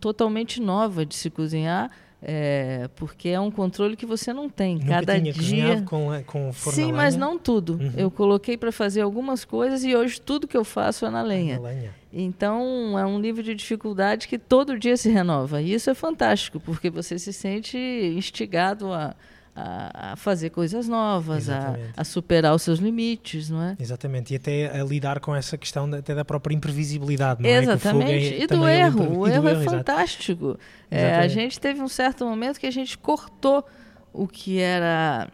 totalmente 0.00 0.60
nova 0.60 1.04
de 1.04 1.14
se 1.14 1.30
cozinhar. 1.30 1.90
É, 2.20 2.88
porque 2.96 3.28
é 3.28 3.38
um 3.38 3.50
controle 3.50 3.96
que 3.96 4.04
você 4.04 4.32
não 4.32 4.48
tem. 4.48 4.74
Nunca 4.74 4.88
Cada 4.88 5.20
dia. 5.20 5.82
com, 5.82 6.10
a- 6.10 6.22
com 6.22 6.52
forno 6.52 6.76
Sim, 6.76 6.92
mas 6.92 7.14
não 7.16 7.38
tudo. 7.38 7.74
Uhum. 7.74 7.92
Eu 7.96 8.10
coloquei 8.10 8.56
para 8.56 8.72
fazer 8.72 9.02
algumas 9.02 9.44
coisas 9.44 9.84
e 9.84 9.94
hoje 9.94 10.20
tudo 10.20 10.48
que 10.48 10.56
eu 10.56 10.64
faço 10.64 11.06
é 11.06 11.10
na 11.10 11.22
lenha. 11.22 11.56
Na 11.60 11.68
lenha. 11.68 11.94
Então, 12.12 12.98
é 12.98 13.06
um 13.06 13.18
nível 13.20 13.44
de 13.44 13.54
dificuldade 13.54 14.26
que 14.26 14.36
todo 14.38 14.78
dia 14.78 14.96
se 14.96 15.08
renova. 15.10 15.62
E 15.62 15.72
isso 15.72 15.90
é 15.90 15.94
fantástico, 15.94 16.58
porque 16.58 16.90
você 16.90 17.18
se 17.18 17.32
sente 17.32 17.78
instigado 17.78 18.92
a, 18.92 19.14
a, 19.58 20.12
a 20.12 20.16
fazer 20.16 20.50
coisas 20.50 20.86
novas, 20.86 21.48
a, 21.48 21.56
Exatamente. 21.56 21.92
a 21.96 22.04
superar 22.04 22.54
os 22.54 22.62
seus 22.62 22.78
limites, 22.78 23.50
não 23.50 23.62
é? 23.62 23.76
Exatamente, 23.78 24.32
e 24.32 24.36
até 24.36 24.80
a 24.80 24.84
lidar 24.84 25.18
com 25.20 25.34
essa 25.34 25.58
questão 25.58 25.88
da, 25.90 25.98
até 25.98 26.14
da 26.14 26.24
própria 26.24 26.54
imprevisibilidade, 26.54 27.42
não 27.42 27.48
é? 27.50 27.54
Fogo 27.62 27.70
é 27.70 27.74
Exatamente. 27.74 28.42
e 28.42 28.46
do 28.46 28.66
é 28.66 28.78
erro. 28.78 29.18
O 29.18 29.26
erro 29.26 29.48
é 29.48 29.64
fantástico. 29.64 30.58
É, 30.90 30.96
a 30.96 31.08
Exatamente. 31.08 31.34
gente 31.34 31.60
teve 31.60 31.82
um 31.82 31.88
certo 31.88 32.24
momento 32.24 32.58
que 32.60 32.66
a 32.66 32.70
gente 32.70 32.96
cortou 32.96 33.64
o 34.12 34.26
que 34.28 34.60
era. 34.60 35.28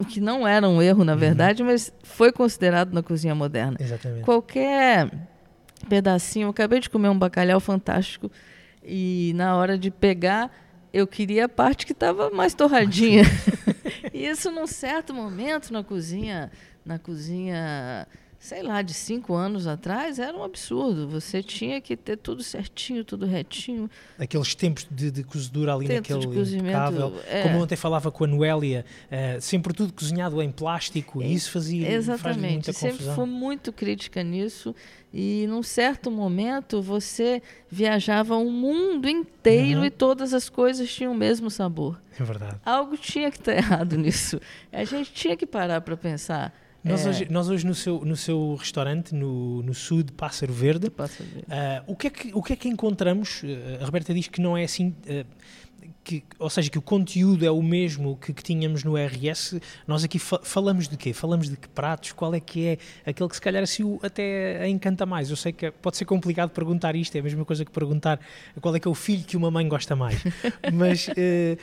O 0.00 0.04
que 0.04 0.20
não 0.20 0.46
era 0.46 0.68
um 0.68 0.80
erro, 0.80 1.04
na 1.04 1.12
Uhum. 1.14 1.18
verdade, 1.18 1.62
mas 1.62 1.92
foi 2.04 2.30
considerado 2.30 2.92
na 2.92 3.02
cozinha 3.02 3.34
moderna. 3.34 3.76
Exatamente. 3.80 4.22
Qualquer 4.22 5.10
pedacinho. 5.88 6.46
Eu 6.46 6.50
acabei 6.50 6.80
de 6.80 6.88
comer 6.88 7.08
um 7.08 7.18
bacalhau 7.18 7.58
fantástico 7.60 8.30
e 8.82 9.32
na 9.34 9.56
hora 9.56 9.76
de 9.76 9.90
pegar, 9.90 10.50
eu 10.92 11.06
queria 11.06 11.46
a 11.46 11.48
parte 11.48 11.86
que 11.86 11.92
estava 11.92 12.30
mais 12.30 12.54
torradinha. 12.54 13.24
e 14.12 14.26
isso 14.26 14.50
num 14.50 14.66
certo 14.66 15.14
momento 15.14 15.72
na 15.72 15.84
cozinha, 15.84 16.50
na 16.84 16.98
cozinha, 16.98 18.06
sei 18.38 18.62
lá, 18.62 18.82
de 18.82 18.94
cinco 18.94 19.34
anos 19.34 19.66
atrás, 19.66 20.18
era 20.18 20.36
um 20.36 20.44
absurdo. 20.44 21.08
Você 21.08 21.42
tinha 21.42 21.80
que 21.80 21.96
ter 21.96 22.16
tudo 22.16 22.42
certinho, 22.42 23.04
tudo 23.04 23.26
retinho. 23.26 23.90
Aqueles 24.18 24.54
tempos 24.54 24.86
de, 24.90 25.10
de 25.10 25.24
cozedura 25.24 25.74
ali 25.74 25.86
Tempos 25.88 26.18
de 26.20 26.26
naquele 26.26 26.56
impecável. 26.58 27.20
é. 27.28 27.42
Como 27.42 27.58
ontem 27.60 27.74
falava 27.76 28.10
com 28.12 28.24
a 28.24 28.26
Noélia, 28.28 28.84
eh, 29.10 29.40
sempre 29.40 29.74
tudo 29.74 29.92
cozinhado 29.92 30.40
em 30.40 30.50
plástico 30.52 31.20
e 31.22 31.34
isso 31.34 31.50
fazia 31.50 31.84
faz 31.84 31.94
Exatamente. 31.96 32.52
muita 32.52 32.72
Sempre 32.72 32.92
confusão. 32.98 33.14
fui 33.16 33.26
muito 33.26 33.72
crítica 33.72 34.22
nisso. 34.22 34.74
E 35.12 35.46
num 35.48 35.62
certo 35.62 36.10
momento 36.10 36.80
você 36.82 37.42
viajava 37.70 38.36
o 38.36 38.50
mundo 38.50 39.08
inteiro 39.08 39.80
Uhum. 39.80 39.86
e 39.86 39.90
todas 39.90 40.32
as 40.34 40.48
coisas 40.48 40.92
tinham 40.92 41.12
o 41.12 41.16
mesmo 41.16 41.50
sabor. 41.50 42.00
É 42.20 42.22
verdade. 42.22 42.56
Algo 42.64 42.96
tinha 42.96 43.30
que 43.30 43.38
estar 43.38 43.52
errado 43.56 43.96
nisso. 43.96 44.38
A 44.70 44.84
gente 44.84 45.12
tinha 45.12 45.36
que 45.36 45.46
parar 45.46 45.80
para 45.80 45.96
pensar. 45.96 46.54
Nós, 46.84 47.04
É, 47.04 47.08
hoje, 47.10 47.26
nós 47.30 47.48
hoje 47.48 47.66
no 47.66 47.74
seu, 47.74 48.04
no 48.04 48.16
seu 48.16 48.54
restaurante, 48.54 49.14
no, 49.14 49.62
no 49.62 49.74
Sud 49.74 50.12
Pássaro 50.12 50.52
Verde, 50.52 50.88
posso 50.90 51.22
ver. 51.24 51.44
Ah, 51.50 51.82
o, 51.86 51.96
que 51.96 52.06
é 52.06 52.10
que, 52.10 52.30
o 52.32 52.42
que 52.42 52.52
é 52.52 52.56
que 52.56 52.68
encontramos? 52.68 53.42
Ah, 53.44 53.82
a 53.82 53.84
Roberta 53.84 54.14
diz 54.14 54.28
que 54.28 54.40
não 54.40 54.56
é 54.56 54.64
assim. 54.64 54.94
ah, 55.08 55.24
que, 56.04 56.22
ou 56.38 56.48
seja, 56.50 56.70
que 56.70 56.78
o 56.78 56.82
conteúdo 56.82 57.44
é 57.44 57.50
o 57.50 57.62
mesmo 57.62 58.16
que, 58.16 58.32
que 58.32 58.42
tínhamos 58.42 58.84
no 58.84 58.94
RS. 58.96 59.60
Nós 59.86 60.04
aqui 60.04 60.18
fa- 60.18 60.40
falamos 60.42 60.88
de 60.88 60.96
quê? 60.96 61.12
Falamos 61.12 61.48
de 61.48 61.56
que 61.56 61.68
pratos? 61.68 62.12
Qual 62.12 62.34
é 62.34 62.40
que 62.40 62.66
é 62.66 62.78
aquele 63.10 63.28
que 63.28 63.34
se 63.36 63.40
calhar 63.42 63.62
assim 63.62 63.98
até 64.02 64.68
encanta 64.68 65.04
mais? 65.06 65.30
Eu 65.30 65.36
sei 65.36 65.52
que 65.52 65.66
é- 65.66 65.70
pode 65.70 65.96
ser 65.96 66.04
complicado 66.04 66.50
perguntar 66.50 66.96
isto, 66.96 67.14
é 67.16 67.20
a 67.20 67.22
mesma 67.22 67.44
coisa 67.44 67.64
que 67.64 67.70
perguntar 67.70 68.18
qual 68.60 68.74
é 68.74 68.80
que 68.80 68.88
é 68.88 68.90
o 68.90 68.94
filho 68.94 69.24
que 69.24 69.36
uma 69.36 69.50
mãe 69.50 69.68
gosta 69.68 69.94
mais. 69.96 70.22
Mas 70.72 71.08
ah, 71.10 71.58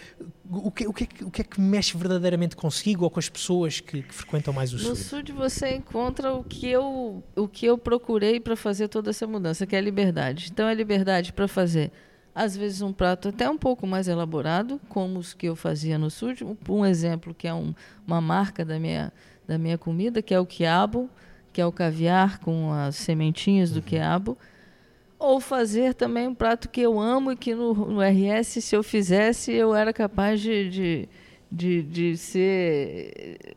o, 0.50 0.72
que, 0.72 0.88
o, 0.88 0.94
que 0.94 1.03
é 1.03 1.08
que, 1.08 1.24
o 1.24 1.32
que 1.32 1.41
é 1.41 1.44
que 1.44 1.60
mexe 1.60 1.98
verdadeiramente 1.98 2.55
consigo 2.55 3.03
ou 3.03 3.10
com 3.10 3.20
as 3.20 3.29
pessoas 3.29 3.79
que, 3.79 4.01
que 4.03 4.13
frequentam 4.13 4.53
mais 4.53 4.72
o 4.74 4.75
No 4.77 4.82
Sul? 4.82 4.96
Sud 4.96 5.32
você 5.32 5.75
encontra 5.75 6.34
o 6.34 6.44
que 6.44 6.67
eu, 6.67 7.24
o 7.36 7.48
que 7.48 7.65
eu 7.65 7.77
procurei 7.77 8.39
para 8.39 8.55
fazer 8.55 8.88
toda 8.88 9.10
essa 9.10 9.25
mudança, 9.25 9.65
que 9.65 9.75
é 9.75 9.79
a 9.79 9.82
liberdade. 9.82 10.50
Então, 10.51 10.67
é 10.67 10.74
liberdade 10.74 11.34
para 11.34 11.48
fazer, 11.48 11.91
às 12.36 12.56
vezes, 12.56 12.82
um 12.82 12.92
prato 12.92 13.30
até 13.30 13.50
um 13.50 13.58
pouco 13.58 13.88
mais 13.88 14.08
elaborado, 14.10 14.80
como 14.89 15.18
os 15.18 15.34
que 15.34 15.48
eu 15.48 15.56
fazia 15.56 15.98
no 15.98 16.12
Sud. 16.12 16.44
Um, 16.44 16.58
um 16.70 16.86
exemplo 16.86 17.34
que 17.34 17.48
é 17.48 17.54
um- 17.54 17.74
uma 18.06 18.20
marca 18.20 18.65
da 18.65 18.77
minha, 18.77 19.12
da 19.48 19.58
minha 19.58 19.77
comida, 19.77 20.22
que 20.22 20.34
é 20.34 20.39
o 20.39 20.46
quiabo, 20.46 21.10
que 21.54 21.62
é 21.62 21.65
o 21.65 21.72
caviar 21.72 22.39
com 22.39 22.74
as 22.74 22.98
sementinhas 22.98 23.72
do 23.72 23.82
quiabo. 23.82 24.38
Ou 25.18 25.39
fazer 25.39 25.94
também 25.94 26.27
um 26.27 26.36
prato 26.36 26.68
que 26.68 26.82
eu 26.82 27.00
amo 27.00 27.32
e 27.32 27.38
que 27.38 27.56
no, 27.56 27.74
no 27.74 28.01
RS, 28.01 28.62
se 28.62 28.75
eu 28.75 28.84
fizesse, 28.84 29.54
eu 29.54 29.74
era 29.74 29.94
capaz 29.94 30.42
de, 30.42 30.70
de, 30.70 31.10
de, 31.50 31.82
de 31.84 32.18
ser 32.18 33.56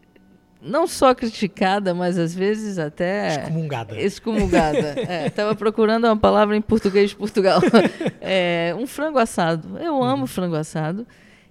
não 0.60 0.86
só 0.86 1.14
criticada, 1.14 1.94
mas 1.94 2.18
às 2.18 2.34
vezes 2.34 2.78
até 2.78 3.40
Excomungada. 3.42 4.00
excomungada. 4.00 4.94
Estava 5.26 5.54
procurando 5.54 6.04
uma 6.04 6.16
palavra 6.16 6.56
em 6.56 6.60
português 6.60 7.10
de 7.10 7.16
Portugal. 7.16 7.60
É, 8.20 8.74
um 8.78 8.86
frango 8.86 9.18
assado. 9.18 9.78
Eu 9.78 10.02
amo 10.02 10.26
frango 10.26 10.54
assado. 10.54 11.06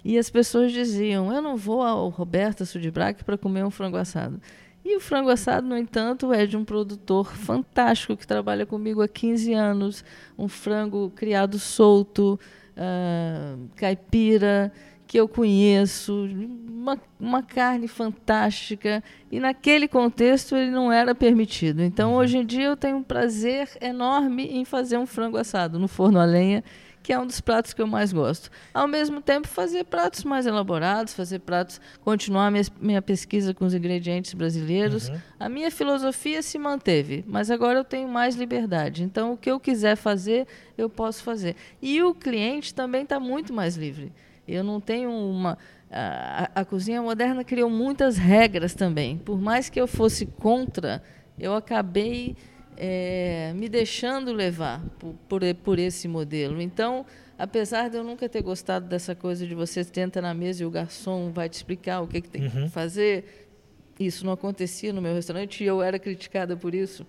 E 0.05 0.17
as 0.17 0.29
pessoas 0.29 0.71
diziam: 0.71 1.33
eu 1.33 1.41
não 1.41 1.57
vou 1.57 1.81
ao 1.81 2.09
Roberta 2.09 2.65
Sudibrac 2.65 3.23
para 3.23 3.37
comer 3.37 3.65
um 3.65 3.71
frango 3.71 3.97
assado. 3.97 4.39
E 4.85 4.95
o 4.95 4.99
frango 4.99 5.29
assado, 5.29 5.67
no 5.67 5.77
entanto, 5.77 6.31
é 6.31 6.45
de 6.45 6.55
um 6.55 6.63
produtor 6.63 7.33
fantástico 7.35 8.15
que 8.15 8.27
trabalha 8.27 8.65
comigo 8.65 9.01
há 9.01 9.07
15 9.07 9.53
anos. 9.53 10.05
Um 10.37 10.47
frango 10.47 11.11
criado 11.15 11.59
solto, 11.59 12.39
ah, 12.77 13.55
caipira, 13.75 14.71
que 15.07 15.17
eu 15.17 15.27
conheço, 15.27 16.27
uma, 16.67 16.99
uma 17.17 17.41
carne 17.41 17.87
fantástica. 17.87 19.01
E 19.31 19.39
naquele 19.39 19.87
contexto 19.87 20.55
ele 20.55 20.69
não 20.69 20.91
era 20.91 21.15
permitido. 21.15 21.81
Então, 21.81 22.13
hoje 22.13 22.37
em 22.37 22.45
dia, 22.45 22.65
eu 22.65 22.77
tenho 22.77 22.97
um 22.97 23.03
prazer 23.03 23.69
enorme 23.81 24.45
em 24.47 24.65
fazer 24.65 24.97
um 24.97 25.05
frango 25.05 25.37
assado 25.37 25.79
no 25.79 25.87
forno 25.87 26.19
a 26.19 26.25
lenha, 26.25 26.63
que 27.01 27.13
é 27.13 27.19
um 27.19 27.25
dos 27.25 27.39
pratos 27.39 27.73
que 27.73 27.81
eu 27.81 27.87
mais 27.87 28.11
gosto. 28.11 28.51
Ao 28.73 28.85
mesmo 28.85 29.21
tempo, 29.21 29.47
fazer 29.47 29.85
pratos 29.85 30.25
mais 30.25 30.45
elaborados, 30.45 31.13
fazer 31.13 31.39
pratos, 31.39 31.79
continuar 32.01 32.51
minha, 32.51 32.65
minha 32.81 33.01
pesquisa 33.01 33.53
com 33.53 33.63
os 33.63 33.73
ingredientes 33.73 34.33
brasileiros. 34.33 35.09
A 35.39 35.47
minha 35.47 35.71
filosofia 35.71 36.41
se 36.41 36.59
manteve, 36.59 37.23
mas 37.25 37.49
agora 37.49 37.79
eu 37.79 37.85
tenho 37.85 38.09
mais 38.09 38.35
liberdade. 38.35 39.03
Então, 39.03 39.31
o 39.31 39.37
que 39.37 39.49
eu 39.49 39.57
quiser 39.57 39.95
fazer, 39.95 40.45
eu 40.77 40.89
posso 40.89 41.23
fazer. 41.23 41.55
E 41.81 42.03
o 42.03 42.13
cliente 42.13 42.73
também 42.73 43.03
está 43.03 43.21
muito 43.21 43.53
mais 43.53 43.77
livre. 43.77 44.11
Eu 44.47 44.63
não 44.63 44.79
tenho 44.79 45.11
uma. 45.11 45.57
A, 45.91 46.49
a 46.61 46.65
cozinha 46.65 47.01
moderna 47.01 47.43
criou 47.43 47.69
muitas 47.69 48.17
regras 48.17 48.73
também. 48.73 49.17
Por 49.17 49.39
mais 49.39 49.69
que 49.69 49.79
eu 49.79 49.87
fosse 49.87 50.25
contra, 50.25 51.01
eu 51.39 51.53
acabei 51.55 52.35
é, 52.77 53.51
me 53.55 53.67
deixando 53.69 54.31
levar 54.31 54.81
por, 54.99 55.13
por, 55.27 55.41
por 55.63 55.79
esse 55.79 56.07
modelo. 56.07 56.61
Então, 56.61 57.05
apesar 57.37 57.89
de 57.89 57.97
eu 57.97 58.03
nunca 58.03 58.27
ter 58.29 58.41
gostado 58.41 58.87
dessa 58.87 59.15
coisa 59.15 59.45
de 59.47 59.55
você 59.55 59.83
tenta 59.83 60.21
na 60.21 60.33
mesa 60.33 60.63
e 60.63 60.65
o 60.65 60.69
garçom 60.71 61.31
vai 61.31 61.49
te 61.49 61.53
explicar 61.53 62.01
o 62.01 62.07
que, 62.07 62.21
que 62.21 62.29
tem 62.29 62.43
Uhum. 62.43 62.63
que 62.65 62.69
fazer, 62.69 63.47
isso 63.99 64.25
não 64.25 64.33
acontecia 64.33 64.93
no 64.93 65.01
meu 65.01 65.13
restaurante 65.13 65.63
e 65.63 65.67
eu 65.67 65.81
era 65.81 65.97
criticada 65.97 66.55
por 66.55 66.75
isso, 66.75 67.05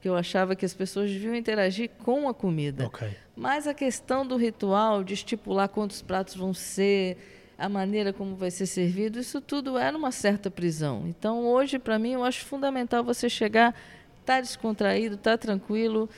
porque 0.00 0.08
eu 0.08 0.16
achava 0.16 0.56
que 0.56 0.64
as 0.64 0.72
pessoas 0.72 1.10
deviam 1.10 1.34
interagir 1.34 1.90
com 2.02 2.26
a 2.26 2.32
comida. 2.32 2.86
Ok. 2.86 3.06
Mas 3.36 3.66
a 3.66 3.74
questão 3.74 4.26
do 4.26 4.34
ritual, 4.34 5.04
de 5.04 5.12
estipular 5.12 5.68
quantos 5.68 6.00
pratos 6.00 6.34
vão 6.34 6.54
ser, 6.54 7.18
a 7.58 7.68
maneira 7.68 8.10
como 8.10 8.34
vai 8.34 8.50
ser 8.50 8.64
servido, 8.64 9.20
isso 9.20 9.42
tudo 9.42 9.76
era 9.76 9.94
uma 9.94 10.10
certa 10.10 10.50
prisão. 10.50 11.04
Então, 11.06 11.46
hoje, 11.46 11.78
para 11.78 11.98
mim, 11.98 12.12
eu 12.12 12.24
acho 12.24 12.46
fundamental 12.46 13.04
você 13.04 13.28
chegar, 13.28 13.74
estar 14.20 14.40
descontraído, 14.40 15.16
estar 15.16 15.36
tranquilo. 15.36 16.08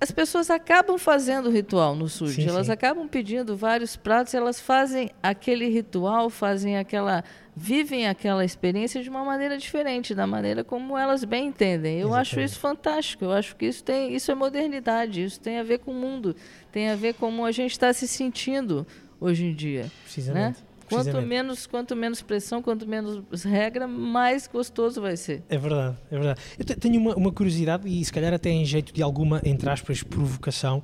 As 0.00 0.10
pessoas 0.10 0.50
acabam 0.50 0.98
fazendo 0.98 1.46
o 1.46 1.50
ritual 1.50 1.94
no 1.94 2.08
SUD, 2.08 2.32
Sim, 2.32 2.48
elas 2.48 2.66
sim. 2.66 2.72
acabam 2.72 3.08
pedindo 3.08 3.56
vários 3.56 3.96
pratos, 3.96 4.34
elas 4.34 4.60
fazem 4.60 5.10
aquele 5.22 5.68
ritual, 5.68 6.28
fazem 6.28 6.76
aquela, 6.76 7.24
vivem 7.56 8.06
aquela 8.06 8.44
experiência 8.44 9.02
de 9.02 9.08
uma 9.08 9.24
maneira 9.24 9.56
diferente, 9.56 10.14
da 10.14 10.26
maneira 10.26 10.62
como 10.62 10.98
elas 10.98 11.24
bem 11.24 11.48
entendem. 11.48 11.98
Eu 11.98 12.08
acho 12.12 12.32
Exatamente. 12.32 12.50
isso 12.50 12.58
fantástico. 12.60 13.24
Eu 13.24 13.32
acho 13.32 13.56
que 13.56 13.64
isso 13.66 13.82
tem, 13.82 14.14
isso 14.14 14.30
é 14.30 14.34
modernidade. 14.34 15.24
Isso 15.24 15.40
tem 15.40 15.58
a 15.58 15.62
ver 15.62 15.78
com 15.78 15.92
o 15.92 15.94
mundo, 15.94 16.36
tem 16.70 16.90
a 16.90 16.94
ver 16.96 17.14
com 17.14 17.26
como 17.26 17.44
a 17.44 17.50
gente 17.50 17.72
está 17.72 17.92
se 17.92 18.06
sentindo 18.06 18.86
hoje 19.20 19.46
em 19.46 19.52
dia, 19.54 19.90
Precisamente. 20.04 20.60
né? 20.60 20.65
Quanto 20.88 21.20
menos, 21.22 21.66
quanto 21.66 21.96
menos 21.96 22.22
pressão, 22.22 22.62
quanto 22.62 22.86
menos 22.86 23.42
regra, 23.44 23.86
mais 23.86 24.46
gostoso 24.46 25.00
vai 25.00 25.16
ser. 25.16 25.42
É 25.48 25.58
verdade, 25.58 25.96
é 26.10 26.14
verdade. 26.18 26.40
Eu 26.58 26.64
te- 26.64 26.76
tenho 26.76 27.00
uma, 27.00 27.14
uma 27.14 27.32
curiosidade 27.32 27.88
e 27.88 28.04
se 28.04 28.12
calhar 28.12 28.32
até 28.32 28.50
em 28.50 28.64
jeito 28.64 28.92
de 28.92 29.02
alguma, 29.02 29.40
entre 29.44 29.68
aspas, 29.68 30.02
provocação. 30.02 30.82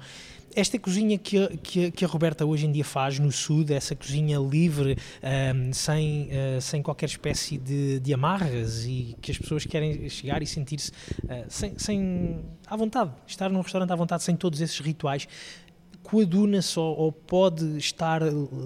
Esta 0.54 0.78
cozinha 0.78 1.16
que 1.16 1.38
a, 1.42 1.48
que, 1.48 1.86
a, 1.86 1.90
que 1.90 2.04
a 2.04 2.08
Roberta 2.08 2.44
hoje 2.44 2.66
em 2.66 2.72
dia 2.72 2.84
faz 2.84 3.18
no 3.18 3.32
Sul, 3.32 3.64
essa 3.70 3.96
cozinha 3.96 4.38
livre, 4.38 4.98
ahm, 5.22 5.72
sem, 5.72 6.28
ah, 6.30 6.60
sem 6.60 6.82
qualquer 6.82 7.06
espécie 7.06 7.56
de, 7.56 7.98
de 8.00 8.12
amarras 8.12 8.84
e 8.84 9.16
que 9.22 9.30
as 9.30 9.38
pessoas 9.38 9.64
querem 9.64 10.06
chegar 10.10 10.42
e 10.42 10.46
sentir-se 10.46 10.92
ah, 11.26 11.44
sem, 11.48 11.78
sem, 11.78 12.40
à 12.66 12.76
vontade, 12.76 13.12
estar 13.26 13.48
num 13.48 13.62
restaurante 13.62 13.92
à 13.92 13.96
vontade, 13.96 14.22
sem 14.24 14.36
todos 14.36 14.60
esses 14.60 14.78
rituais, 14.78 15.26
coaduna-se 16.02 16.78
ou, 16.78 16.96
ou 16.98 17.12
pode 17.12 17.78
estar 17.78 18.22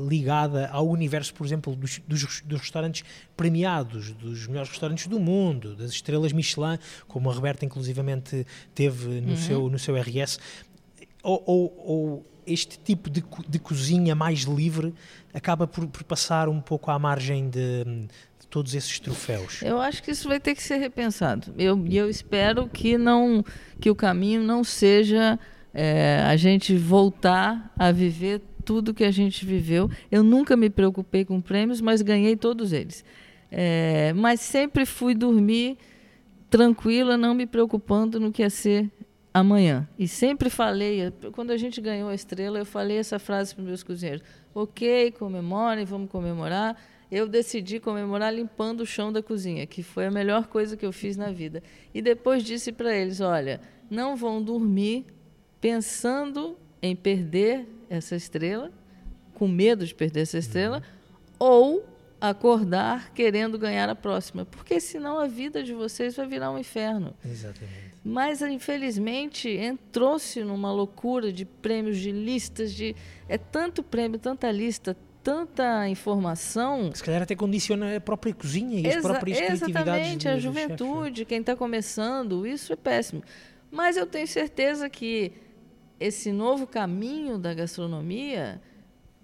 ligada 0.08 0.68
ao 0.68 0.88
universo, 0.88 1.34
por 1.34 1.46
exemplo, 1.46 1.76
dos, 1.76 2.00
dos, 2.06 2.40
dos 2.40 2.60
restaurantes 2.60 3.04
premiados, 3.36 4.12
dos 4.12 4.46
melhores 4.46 4.70
restaurantes 4.70 5.06
do 5.06 5.20
mundo, 5.20 5.76
das 5.76 5.90
estrelas 5.90 6.32
Michelin, 6.32 6.78
como 7.06 7.30
a 7.30 7.34
Roberta 7.34 7.64
inclusivamente 7.64 8.46
teve 8.74 9.20
no, 9.20 9.36
seu, 9.36 9.68
no 9.68 9.78
seu 9.78 9.94
RS. 9.96 10.38
ou, 11.22 11.42
ou, 11.46 11.84
ou 11.86 12.26
este 12.46 12.78
tipo 12.78 13.10
de, 13.10 13.24
de, 13.48 13.58
cozinha 13.58 14.14
mais 14.14 14.42
livre 14.42 14.94
acaba 15.34 15.66
por, 15.66 15.86
por, 15.88 16.04
passar 16.04 16.48
um 16.48 16.60
pouco 16.60 16.90
à 16.90 16.98
margem 16.98 17.50
de, 17.50 17.84
de, 17.84 18.46
todos 18.48 18.74
esses 18.74 19.00
troféus? 19.00 19.60
Eu 19.62 19.80
acho 19.80 20.02
que 20.02 20.12
isso 20.12 20.28
vai 20.28 20.38
ter 20.38 20.54
que 20.54 20.62
ser 20.62 20.76
repensado. 20.76 21.52
Eu, 21.58 21.84
eu 21.88 22.08
espero 22.08 22.68
que 22.68 22.96
não 22.96 23.44
que 23.80 23.90
o 23.90 23.96
caminho 23.96 24.42
não 24.42 24.62
seja 24.62 25.38
é, 25.78 26.22
a 26.24 26.34
gente 26.36 26.74
voltar 26.74 27.70
a 27.78 27.92
viver 27.92 28.40
tudo 28.64 28.94
que 28.94 29.04
a 29.04 29.10
gente 29.10 29.44
viveu. 29.44 29.90
Eu 30.10 30.22
nunca 30.22 30.56
me 30.56 30.70
preocupei 30.70 31.22
com 31.22 31.38
prêmios, 31.38 31.82
mas 31.82 32.00
ganhei 32.00 32.34
todos 32.34 32.72
eles. 32.72 33.04
É, 33.52 34.14
mas 34.14 34.40
sempre 34.40 34.86
fui 34.86 35.14
dormir 35.14 35.76
tranquila, 36.48 37.18
não 37.18 37.34
me 37.34 37.44
preocupando 37.44 38.18
no 38.18 38.32
que 38.32 38.40
ia 38.40 38.48
ser 38.48 38.90
amanhã. 39.34 39.86
E 39.98 40.08
sempre 40.08 40.48
falei, 40.48 41.12
quando 41.32 41.50
a 41.50 41.58
gente 41.58 41.78
ganhou 41.78 42.08
a 42.08 42.14
estrela, 42.14 42.58
eu 42.58 42.64
falei 42.64 42.96
essa 42.96 43.18
frase 43.18 43.54
para 43.54 43.62
meus 43.62 43.82
cozinheiros: 43.82 44.22
ok, 44.54 45.10
comemorem, 45.12 45.84
vamos 45.84 46.10
comemorar. 46.10 46.74
Eu 47.12 47.28
decidi 47.28 47.78
comemorar 47.78 48.34
limpando 48.34 48.80
o 48.80 48.86
chão 48.86 49.12
da 49.12 49.22
cozinha, 49.22 49.66
que 49.66 49.82
foi 49.82 50.06
a 50.06 50.10
melhor 50.10 50.46
coisa 50.46 50.74
que 50.74 50.86
eu 50.86 50.92
fiz 50.92 51.18
na 51.18 51.30
vida. 51.30 51.62
E 51.92 52.00
depois 52.00 52.42
disse 52.42 52.72
para 52.72 52.96
eles: 52.96 53.20
olha, 53.20 53.60
não 53.90 54.16
vão 54.16 54.42
dormir 54.42 55.04
pensando 55.66 56.56
em 56.80 56.94
perder 56.94 57.66
essa 57.90 58.14
estrela, 58.14 58.70
com 59.34 59.48
medo 59.48 59.84
de 59.84 59.92
perder 59.92 60.20
essa 60.20 60.38
estrela, 60.38 60.76
uhum. 60.76 60.82
ou 61.40 61.88
acordar 62.20 63.12
querendo 63.12 63.58
ganhar 63.58 63.88
a 63.88 63.94
próxima, 63.96 64.44
porque 64.44 64.78
senão 64.78 65.18
a 65.18 65.26
vida 65.26 65.64
de 65.64 65.74
vocês 65.74 66.14
vai 66.14 66.28
virar 66.28 66.52
um 66.52 66.58
inferno. 66.58 67.12
Exatamente. 67.24 67.96
Mas 68.04 68.40
infelizmente 68.42 69.48
entrou-se 69.48 70.40
numa 70.44 70.72
loucura 70.72 71.32
de 71.32 71.44
prêmios, 71.44 71.98
de 71.98 72.12
listas, 72.12 72.72
de 72.72 72.94
é 73.28 73.36
tanto 73.36 73.82
prêmio, 73.82 74.20
tanta 74.20 74.48
lista, 74.52 74.96
tanta 75.20 75.88
informação. 75.88 76.92
Se 76.94 77.02
calhar 77.02 77.22
até 77.22 77.34
condiciona 77.34 77.96
a 77.96 78.00
própria 78.00 78.32
cozinha 78.32 78.78
e 78.78 78.86
as 78.86 79.02
próprias 79.02 79.40
Exatamente, 79.40 80.28
a 80.28 80.38
juventude, 80.38 81.24
quem 81.24 81.40
está 81.40 81.56
começando, 81.56 82.46
isso 82.46 82.72
é 82.72 82.76
péssimo. 82.76 83.24
Mas 83.68 83.96
eu 83.96 84.06
tenho 84.06 84.28
certeza 84.28 84.88
que 84.88 85.32
esse 85.98 86.32
novo 86.32 86.66
caminho 86.66 87.38
da 87.38 87.54
gastronomia, 87.54 88.60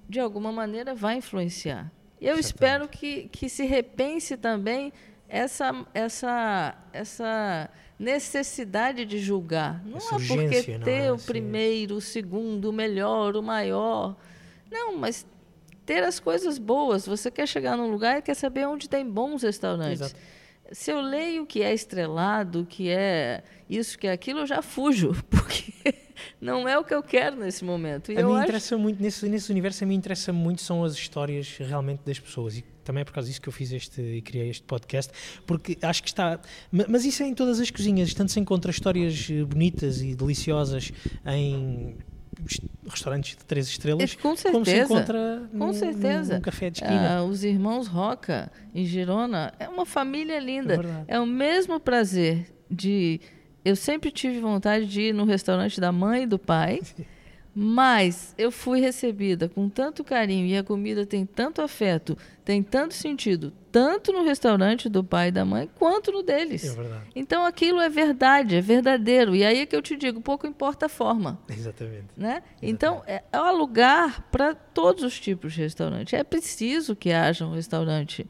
de 0.08 0.18
alguma 0.20 0.52
maneira, 0.52 0.94
vai 0.94 1.16
influenciar. 1.16 1.90
E 2.20 2.26
eu 2.26 2.38
espero 2.38 2.88
que, 2.88 3.28
que 3.28 3.48
se 3.48 3.64
repense 3.64 4.36
também 4.36 4.92
essa, 5.28 5.86
essa, 5.92 6.74
essa 6.92 7.70
necessidade 7.98 9.04
de 9.04 9.18
julgar. 9.18 9.84
Não 9.84 9.98
essa 9.98 10.16
é 10.16 10.18
porque 10.18 10.78
ter 10.78 11.04
é? 11.04 11.12
o 11.12 11.18
primeiro, 11.18 11.96
o 11.96 12.00
segundo, 12.00 12.70
o 12.70 12.72
melhor, 12.72 13.36
o 13.36 13.42
maior. 13.42 14.16
Não, 14.70 14.96
mas 14.96 15.26
ter 15.84 16.02
as 16.02 16.20
coisas 16.20 16.58
boas. 16.58 17.06
Você 17.06 17.30
quer 17.30 17.46
chegar 17.46 17.76
num 17.76 17.90
lugar 17.90 18.18
e 18.18 18.22
quer 18.22 18.34
saber 18.34 18.66
onde 18.66 18.88
tem 18.88 19.08
bons 19.08 19.42
restaurantes. 19.42 20.00
Exato. 20.00 20.20
Se 20.70 20.90
eu 20.90 21.00
leio 21.00 21.42
o 21.42 21.46
que 21.46 21.62
é 21.62 21.72
estrelado, 21.72 22.60
o 22.60 22.66
que 22.66 22.88
é 22.88 23.42
isso, 23.68 23.98
que 23.98 24.06
é 24.06 24.12
aquilo, 24.12 24.40
eu 24.40 24.46
já 24.46 24.62
fujo, 24.62 25.12
porque 25.28 25.94
não 26.40 26.68
é 26.68 26.78
o 26.78 26.84
que 26.84 26.94
eu 26.94 27.02
quero 27.02 27.36
nesse 27.36 27.64
momento. 27.64 28.12
E 28.12 28.18
a 28.18 28.24
mim 28.24 28.34
acho... 28.34 28.44
interessa 28.44 28.78
muito, 28.78 29.02
nesse, 29.02 29.28
nesse 29.28 29.50
universo, 29.50 29.84
a 29.84 29.86
mim 29.86 29.94
interessa 29.94 30.32
muito 30.32 30.62
são 30.62 30.84
as 30.84 30.94
histórias 30.94 31.56
realmente 31.58 32.00
das 32.04 32.18
pessoas. 32.18 32.56
E 32.56 32.64
também 32.84 33.02
é 33.02 33.04
por 33.04 33.12
causa 33.12 33.28
disso 33.28 33.40
que 33.40 33.48
eu 33.48 33.52
fiz 33.52 33.72
este 33.72 34.00
e 34.00 34.22
criei 34.22 34.50
este 34.50 34.64
podcast, 34.64 35.12
porque 35.46 35.78
acho 35.82 36.02
que 36.02 36.08
está. 36.08 36.40
Mas 36.70 37.04
isso 37.04 37.22
é 37.22 37.26
em 37.26 37.34
todas 37.34 37.60
as 37.60 37.70
cozinhas, 37.70 38.12
tanto 38.14 38.32
se 38.32 38.40
encontra 38.40 38.70
histórias 38.70 39.28
eh, 39.30 39.44
bonitas 39.44 40.02
e 40.02 40.14
deliciosas 40.14 40.92
em 41.26 41.96
restaurantes 42.86 43.36
de 43.36 43.44
três 43.44 43.68
estrelas, 43.68 44.14
com 44.14 44.34
certeza, 44.34 44.52
como 44.52 44.64
se 44.64 44.80
encontra 44.80 45.48
com 45.50 45.58
num, 45.58 45.72
certeza. 45.72 46.34
num 46.34 46.40
café 46.40 46.70
de 46.70 46.78
esquina. 46.78 47.18
Ah, 47.18 47.24
os 47.24 47.44
irmãos 47.44 47.86
Roca, 47.86 48.50
em 48.74 48.84
Girona, 48.84 49.52
é 49.58 49.68
uma 49.68 49.86
família 49.86 50.38
linda. 50.38 51.04
É, 51.06 51.16
é 51.16 51.20
o 51.20 51.26
mesmo 51.26 51.78
prazer 51.78 52.46
de 52.70 53.20
eu 53.64 53.76
sempre 53.76 54.10
tive 54.10 54.40
vontade 54.40 54.86
de 54.86 55.02
ir 55.02 55.14
no 55.14 55.24
restaurante 55.24 55.80
da 55.80 55.92
mãe 55.92 56.24
e 56.24 56.26
do 56.26 56.38
pai, 56.38 56.80
mas 57.54 58.34
eu 58.38 58.50
fui 58.50 58.80
recebida 58.80 59.48
com 59.48 59.68
tanto 59.68 60.02
carinho 60.02 60.46
e 60.46 60.56
a 60.56 60.64
comida 60.64 61.04
tem 61.04 61.26
tanto 61.26 61.60
afeto, 61.60 62.16
tem 62.44 62.62
tanto 62.62 62.94
sentido, 62.94 63.52
tanto 63.70 64.10
no 64.10 64.24
restaurante 64.24 64.88
do 64.88 65.04
pai 65.04 65.28
e 65.28 65.30
da 65.32 65.44
mãe, 65.44 65.68
quanto 65.78 66.10
no 66.10 66.22
deles. 66.22 66.76
É. 66.76 67.00
Então 67.14 67.44
aquilo 67.44 67.80
é 67.80 67.90
verdade, 67.90 68.56
é 68.56 68.60
verdadeiro. 68.60 69.36
E 69.36 69.44
aí 69.44 69.60
é 69.60 69.66
que 69.66 69.76
eu 69.76 69.82
te 69.82 69.96
digo, 69.96 70.20
pouco 70.20 70.46
importa 70.46 70.86
a 70.86 70.88
forma. 70.88 71.38
Exatamente. 71.48 72.06
Né? 72.16 72.30
Exatamente. 72.30 72.56
Então 72.62 73.02
é, 73.06 73.22
é 73.30 73.40
um 73.40 73.56
lugar 73.56 74.22
para 74.30 74.54
todos 74.54 75.04
os 75.04 75.20
tipos 75.20 75.52
de 75.52 75.60
restaurante. 75.60 76.16
É 76.16 76.24
preciso 76.24 76.96
que 76.96 77.12
haja 77.12 77.46
um 77.46 77.52
restaurante 77.52 78.26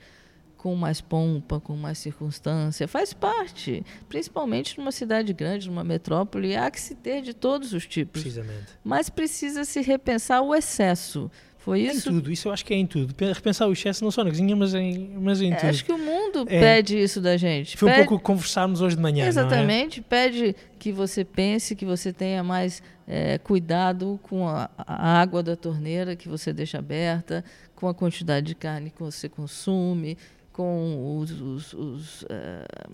com 0.62 0.77
mais 0.77 1.01
pompa, 1.01 1.59
com 1.59 1.77
mais 1.77 1.98
circunstância, 1.98 2.87
faz 2.87 3.12
parte. 3.12 3.85
Principalmente 4.09 4.79
numa 4.79 4.92
cidade 4.92 5.33
grande, 5.33 5.68
numa 5.68 5.83
metrópole, 5.83 6.55
há 6.55 6.70
que 6.70 6.81
se 6.81 6.94
ter 6.94 7.20
de 7.20 7.35
todos 7.35 7.72
os 7.72 7.85
tipos. 7.85 8.22
Precisamente. 8.22 8.66
Mas 8.85 9.11
precisa 9.11 9.64
se 9.64 9.81
repensar 9.81 10.40
o 10.40 10.55
excesso. 10.55 11.29
Foi 11.59 11.81
isso? 11.81 12.09
Em 12.09 12.12
tudo, 12.12 12.31
isso 12.31 12.46
eu 12.46 12.53
acho 12.53 12.64
que 12.64 12.72
é 12.72 12.77
em 12.77 12.87
tudo. 12.87 13.12
Repensar 13.35 13.66
o 13.66 13.72
excesso 13.72 14.05
não 14.05 14.12
só 14.12 14.22
na 14.22 14.31
cozinha, 14.31 14.55
mas 14.55 14.72
em, 14.72 15.16
mas 15.20 15.40
em 15.40 15.53
é, 15.53 15.57
tudo. 15.57 15.68
Acho 15.68 15.85
que 15.85 15.92
o 15.92 15.98
mundo 15.98 16.44
é. 16.48 16.61
pede 16.61 16.96
isso 16.96 17.20
da 17.20 17.37
gente. 17.37 17.77
Foi 17.77 17.90
pede... 17.90 18.03
um 18.03 18.07
pouco 18.07 18.22
conversarmos 18.22 18.81
hoje 18.81 18.94
de 18.94 19.03
manhã. 19.03 19.27
Exatamente. 19.27 19.98
É? 19.98 20.03
Pede 20.09 20.55
que 20.79 20.92
você 20.92 21.25
pense, 21.25 21.75
que 21.75 21.85
você 21.85 22.12
tenha 22.12 22.44
mais 22.44 22.81
é, 23.07 23.37
cuidado 23.38 24.20
com 24.22 24.46
a, 24.46 24.70
a, 24.79 25.20
água 25.20 25.42
da 25.42 25.57
torneira 25.57 26.14
que 26.14 26.29
você 26.29 26.53
deixa 26.53 26.79
aberta, 26.79 27.44
com 27.75 27.88
a 27.88 27.94
quantidade 27.94 28.46
de 28.46 28.55
carne 28.55 28.90
que 28.90 29.01
você 29.01 29.29
consome, 29.29 30.16
com 30.53 31.19
os, 31.19 31.31
os, 31.31 31.73
os 31.73 32.23
uh, 32.23 32.27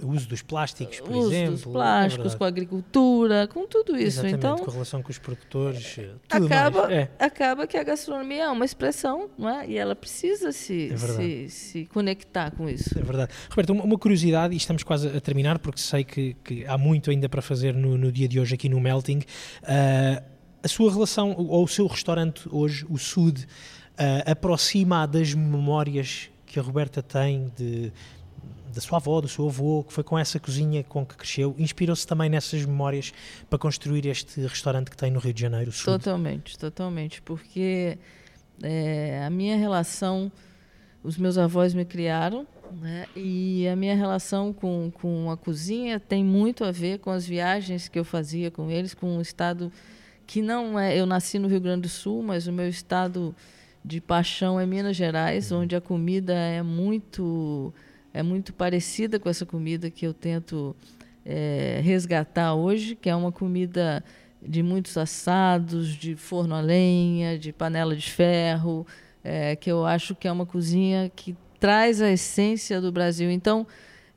o 0.02 0.10
uso 0.12 0.28
dos 0.28 0.42
plásticos, 0.42 1.00
por 1.00 1.10
uso 1.10 1.32
exemplo, 1.32 1.52
dos 1.52 1.64
plásticos, 1.64 2.34
é 2.34 2.38
com 2.38 2.44
a 2.44 2.46
agricultura, 2.46 3.48
com 3.48 3.66
tudo 3.66 3.96
isso. 3.96 4.20
Exatamente, 4.20 4.36
então, 4.36 4.58
com 4.58 4.70
a 4.70 4.72
relação 4.72 5.02
com 5.02 5.10
os 5.10 5.18
produtores, 5.18 5.98
eh, 5.98 6.10
acaba, 6.30 6.92
é. 6.92 7.10
acaba 7.18 7.66
que 7.66 7.76
a 7.76 7.82
gastronomia 7.82 8.44
é 8.44 8.48
uma 8.48 8.64
expressão, 8.64 9.28
não 9.36 9.48
é? 9.48 9.68
E 9.68 9.76
ela 9.76 9.96
precisa 9.96 10.52
se, 10.52 10.92
é 10.92 10.96
se, 10.96 11.48
se, 11.48 11.84
conectar 11.86 12.52
com 12.52 12.68
isso. 12.68 12.96
É 12.96 13.02
verdade. 13.02 13.32
Roberto, 13.50 13.70
uma, 13.70 13.84
uma, 13.84 13.98
curiosidade, 13.98 14.54
e 14.54 14.56
estamos 14.56 14.84
quase 14.84 15.08
a 15.08 15.20
terminar, 15.20 15.58
porque 15.58 15.80
sei 15.80 16.04
que, 16.04 16.34
que 16.44 16.64
há 16.64 16.78
muito 16.78 17.10
ainda 17.10 17.28
para 17.28 17.42
fazer 17.42 17.74
no, 17.74 17.98
no, 17.98 18.12
dia 18.12 18.28
de 18.28 18.38
hoje 18.38 18.54
aqui 18.54 18.68
no 18.68 18.80
Melting. 18.80 19.18
Uh, 19.62 20.22
a 20.62 20.68
sua 20.68 20.92
relação, 20.92 21.34
ou 21.36 21.64
o 21.64 21.68
seu 21.68 21.86
restaurante 21.86 22.48
hoje, 22.50 22.86
o 22.88 22.98
Sud, 22.98 23.42
uh, 23.42 24.30
aproxima 24.30 25.06
das 25.06 25.34
memórias 25.34 26.30
que 26.58 26.60
a 26.60 26.62
Roberta 26.62 27.00
tem 27.00 27.52
de, 27.56 27.92
da 28.74 28.80
sua 28.80 28.98
avó, 28.98 29.20
do 29.20 29.28
seu 29.28 29.46
avô, 29.46 29.84
que 29.84 29.92
foi 29.92 30.02
com 30.02 30.18
essa 30.18 30.40
cozinha 30.40 30.82
com 30.82 31.06
que 31.06 31.16
cresceu, 31.16 31.54
inspirou-se 31.56 32.06
também 32.06 32.28
nessas 32.28 32.64
memórias 32.64 33.12
para 33.48 33.58
construir 33.58 34.06
este 34.06 34.40
restaurante 34.40 34.90
que 34.90 34.96
tem 34.96 35.10
no 35.10 35.20
Rio 35.20 35.32
de 35.32 35.40
Janeiro. 35.40 35.70
Sul. 35.70 35.92
Totalmente, 35.92 36.58
totalmente, 36.58 37.22
porque 37.22 37.96
é, 38.62 39.22
a 39.24 39.30
minha 39.30 39.56
relação, 39.56 40.32
os 41.02 41.16
meus 41.16 41.38
avós 41.38 41.74
me 41.74 41.84
criaram, 41.84 42.46
né, 42.72 43.06
e 43.16 43.66
a 43.68 43.76
minha 43.76 43.94
relação 43.94 44.52
com, 44.52 44.90
com 44.92 45.30
a 45.30 45.36
cozinha 45.36 45.98
tem 45.98 46.22
muito 46.22 46.64
a 46.64 46.72
ver 46.72 46.98
com 46.98 47.10
as 47.10 47.24
viagens 47.24 47.88
que 47.88 47.98
eu 47.98 48.04
fazia 48.04 48.50
com 48.50 48.70
eles, 48.70 48.92
com 48.94 49.16
um 49.16 49.20
estado 49.20 49.72
que 50.26 50.42
não 50.42 50.78
é. 50.78 50.98
Eu 50.98 51.06
nasci 51.06 51.38
no 51.38 51.48
Rio 51.48 51.60
Grande 51.60 51.82
do 51.82 51.88
Sul, 51.88 52.22
mas 52.22 52.46
o 52.46 52.52
meu 52.52 52.68
estado 52.68 53.34
de 53.88 54.02
paixão 54.02 54.60
é 54.60 54.66
Minas 54.66 54.94
Gerais, 54.94 55.50
uhum. 55.50 55.62
onde 55.62 55.74
a 55.74 55.80
comida 55.80 56.34
é 56.34 56.62
muito 56.62 57.72
é 58.12 58.22
muito 58.22 58.52
parecida 58.52 59.18
com 59.18 59.28
essa 59.30 59.46
comida 59.46 59.90
que 59.90 60.06
eu 60.06 60.12
tento 60.12 60.76
é, 61.24 61.80
resgatar 61.82 62.54
hoje, 62.54 62.94
que 62.94 63.08
é 63.08 63.16
uma 63.16 63.32
comida 63.32 64.04
de 64.42 64.62
muitos 64.62 64.96
assados, 64.98 65.88
de 65.88 66.16
forno 66.16 66.54
a 66.54 66.60
lenha, 66.60 67.38
de 67.38 67.50
panela 67.52 67.96
de 67.96 68.10
ferro, 68.10 68.86
é, 69.24 69.56
que 69.56 69.70
eu 69.70 69.86
acho 69.86 70.14
que 70.14 70.28
é 70.28 70.32
uma 70.32 70.46
cozinha 70.46 71.10
que 71.14 71.34
traz 71.58 72.02
a 72.02 72.10
essência 72.10 72.80
do 72.80 72.92
Brasil. 72.92 73.30
Então, 73.30 73.66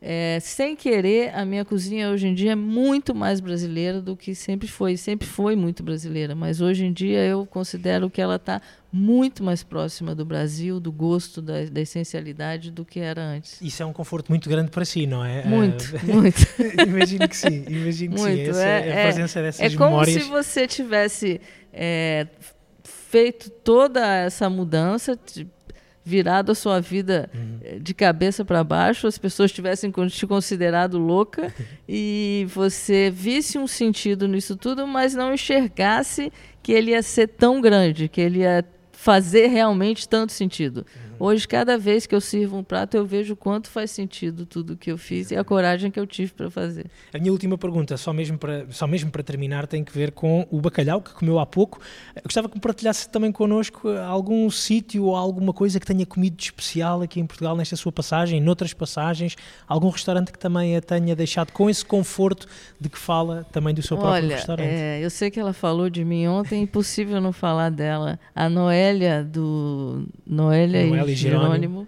é, 0.04 0.40
sem 0.42 0.76
querer, 0.76 1.32
a 1.36 1.46
minha 1.46 1.64
cozinha 1.64 2.10
hoje 2.10 2.28
em 2.28 2.34
dia 2.34 2.54
é 2.54 2.56
muito 2.56 3.14
mais 3.14 3.40
brasileira 3.40 4.02
do 4.02 4.18
que 4.18 4.34
sempre 4.34 4.68
foi. 4.68 4.98
Sempre 4.98 5.28
foi 5.28 5.56
muito 5.56 5.84
brasileira, 5.84 6.34
mas 6.34 6.60
hoje 6.60 6.86
em 6.86 6.92
dia 6.92 7.20
eu 7.24 7.46
considero 7.46 8.10
que 8.10 8.20
ela 8.20 8.38
está 8.38 8.60
muito 8.92 9.44
mais 9.44 9.62
próxima 9.62 10.16
do 10.16 10.26
Brasil, 10.26 10.80
do 10.80 10.92
gosto, 10.92 11.40
da, 11.40 11.66
da, 11.66 11.80
essencialidade 11.80 12.72
do 12.72 12.84
que 12.84 13.00
era 13.00 13.22
antes. 13.22 13.62
Isso 13.62 13.84
é 13.84 13.86
um 13.86 13.94
conforto 13.94 14.30
muito 14.30 14.50
grande 14.50 14.72
para 14.72 14.84
si, 14.84 15.06
não 15.06 15.24
é? 15.24 15.46
Muito, 15.46 15.96
uh, 15.96 16.06
muito. 16.16 16.48
imagino 16.88 17.30
que 17.30 17.38
sim, 17.38 17.64
imagino 17.70 18.16
que 18.16 18.22
muito. 18.22 18.44
sim. 18.44 18.50
Essa, 18.50 18.64
é, 18.64 19.02
a 19.02 19.04
presença 19.04 19.40
é, 19.40 19.44
dessas 19.44 19.74
é 19.74 19.78
como 19.78 19.92
memórias... 19.92 20.24
se 20.24 20.30
você 20.30 20.66
tivesse 20.66 21.40
é, 21.72 22.26
feito 22.84 23.52
toda 23.52 24.04
essa 24.16 24.50
mudança, 24.50 25.18
virado 26.04 26.52
a 26.52 26.56
sua 26.56 26.80
vida 26.80 27.30
uhum. 27.34 27.80
de 27.80 27.94
cabeça 27.94 28.44
para 28.44 28.64
baixo, 28.64 29.08
as 29.08 29.18
pessoas 29.18 29.52
tivessem 29.52 29.92
te 30.10 30.28
considerado 30.28 30.98
louca 30.98 31.54
e 31.88 32.46
você 32.50 33.12
visse 33.12 33.58
um 33.58 33.68
sentido 33.68 34.28
nisso 34.28 34.56
tudo, 34.56 34.88
mas 34.88 35.14
não 35.14 35.34
enxergasse 35.34 36.32
que 36.64 36.72
ele 36.72 36.92
ia 36.92 37.04
ser 37.04 37.28
tão 37.28 37.62
grande, 37.62 38.08
que 38.08 38.22
ele 38.22 38.40
ia 38.40 38.66
fazer 38.92 39.48
realmente 39.48 40.08
tanto 40.08 40.32
sentido. 40.32 40.86
Uhum. 40.96 41.11
Hoje, 41.24 41.48
cada 41.48 41.78
vez 41.78 42.08
que 42.08 42.16
eu 42.16 42.20
sirvo 42.20 42.58
um 42.58 42.64
prato, 42.64 42.98
eu 42.98 43.06
vejo 43.06 43.36
quanto 43.36 43.70
faz 43.70 43.92
sentido 43.92 44.44
tudo 44.44 44.76
que 44.76 44.92
eu 44.92 44.98
fiz 44.98 45.30
e 45.30 45.36
a 45.36 45.44
coragem 45.44 45.92
que 45.92 46.00
eu 46.00 46.08
tive 46.08 46.34
para 46.34 46.50
fazer. 46.50 46.88
A 47.14 47.20
minha 47.20 47.32
última 47.32 47.60
pergunta, 47.60 47.96
só 47.96 48.12
mesmo 48.12 48.40
para, 48.40 48.66
só 48.72 48.88
mesmo 48.88 49.12
para 49.12 49.22
terminar, 49.22 49.68
tem 49.68 49.84
que 49.84 49.92
ver 49.94 50.14
com 50.14 50.48
o 50.50 50.60
bacalhau 50.60 51.00
que 51.00 51.14
comeu 51.14 51.38
há 51.38 51.46
pouco. 51.46 51.80
Eu 52.16 52.24
gostava 52.24 52.50
que 52.50 52.60
partilhasse 52.60 53.08
também 53.08 53.32
connosco 53.32 53.88
algum 53.88 54.50
sítio 54.50 55.06
ou 55.06 55.16
alguma 55.16 55.54
coisa 55.54 55.80
que 55.80 55.86
tenha 55.86 56.08
comido 56.08 56.36
de 56.36 56.46
especial 56.46 57.04
aqui 57.04 57.20
em 57.20 57.26
Portugal 57.28 57.56
nesta 57.56 57.76
sua 57.76 57.92
passagem, 57.92 58.42
noutras 58.42 58.74
passagens, 58.74 59.36
algum 59.68 59.90
restaurante 59.90 60.32
que 60.32 60.40
também 60.40 60.76
a 60.76 60.82
tenha 60.82 61.16
deixado 61.16 61.52
com 61.52 61.70
esse 61.70 61.86
conforto 61.86 62.48
de 62.80 62.90
que 62.90 62.98
fala 62.98 63.46
também 63.52 63.76
do 63.76 63.84
seu 63.84 63.96
próprio 63.96 64.24
Olha, 64.24 64.36
restaurante. 64.38 64.68
É, 64.68 65.00
eu 65.06 65.10
sei 65.12 65.30
que 65.30 65.40
ela 65.40 65.54
falou 65.54 65.88
de 65.88 66.04
mim 66.04 66.26
ontem, 66.26 66.62
é 66.62 66.64
impossível 66.64 67.22
não 67.22 67.32
falar 67.32 67.70
dela. 67.70 68.20
A 68.34 68.50
Noélia 68.50 69.24
do 69.24 70.08
Noélia, 70.26 70.88
Noélia 70.88 71.11
Jerônimo, 71.16 71.46
Jerônimo 71.46 71.88